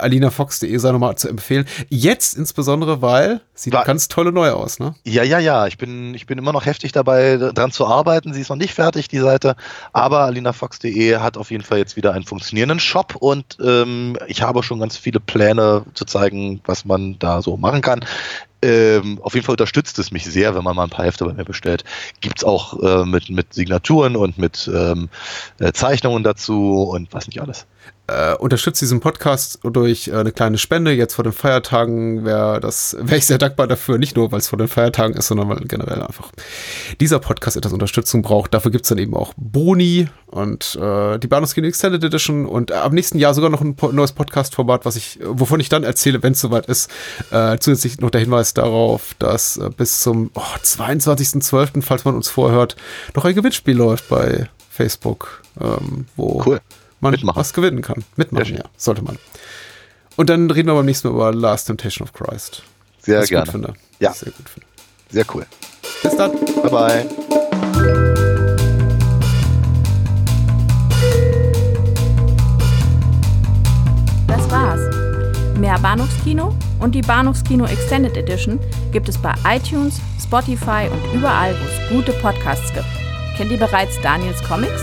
[0.00, 1.66] alinafox.de sei nochmal zu empfehlen.
[1.88, 4.94] Jetzt insbesondere, weil sieht Wa- ganz tolle neu aus, ne?
[5.04, 5.66] Ja, ja, ja.
[5.66, 8.32] Ich bin, ich bin immer noch heftig dabei, dran zu arbeiten.
[8.34, 9.56] Sie ist noch nicht fertig, die Seite.
[9.92, 14.62] Aber alinafox.de hat auf jeden Fall jetzt wieder einen funktionierenden Shop und ähm, ich habe
[14.62, 18.00] schon ganz viele Pläne zu zeigen, was man da so machen kann.
[18.62, 21.32] Ähm, auf jeden Fall unterstützt es mich sehr, wenn man mal ein paar Hefte bei
[21.32, 21.82] mir bestellt.
[22.20, 25.08] Gibt's auch äh, mit, mit Signaturen und mit ähm,
[25.60, 27.66] äh, Zeichnungen dazu und was nicht alles.
[28.10, 30.92] Äh, unterstützt diesen Podcast durch äh, eine kleine Spende.
[30.92, 33.98] Jetzt vor den Feiertagen wäre das, wäre ich sehr dankbar dafür.
[33.98, 36.30] Nicht nur, weil es vor den Feiertagen ist, sondern weil generell einfach
[37.00, 38.52] dieser Podcast etwas Unterstützung braucht.
[38.54, 42.92] Dafür gibt's dann eben auch Boni und äh, die Bahnhofskino Extended Edition und äh, am
[42.94, 46.32] nächsten Jahr sogar noch ein po neues Podcast-Format, was ich, wovon ich dann erzähle, wenn
[46.32, 46.90] es soweit ist.
[47.30, 52.76] Äh, zusätzlich noch der Hinweis darauf, dass bis zum oh, 22.12., falls man uns vorhört,
[53.14, 56.60] noch ein Gewinnspiel läuft bei Facebook, ähm, wo Cool.
[57.00, 57.38] Man Mitmachen.
[57.38, 58.04] was gewinnen kann.
[58.16, 59.18] Mitmachen, ja, sollte man.
[60.16, 62.62] Und dann reden wir beim nächsten Mal über Last Temptation of Christ.
[63.00, 63.44] Sehr Was ich gerne.
[63.46, 63.74] Gut finde.
[64.00, 64.12] Ja.
[64.12, 64.66] Sehr gut finde.
[65.10, 65.46] Sehr cool.
[66.02, 66.32] Bis dann.
[66.62, 68.10] Bye bye.
[74.26, 74.80] Das war's.
[75.58, 78.58] Mehr Bahnhofskino und die Bahnhofskino Extended Edition
[78.92, 82.86] gibt es bei iTunes, Spotify und überall, wo es gute Podcasts gibt.
[83.36, 84.82] Kennt ihr bereits Daniels Comics?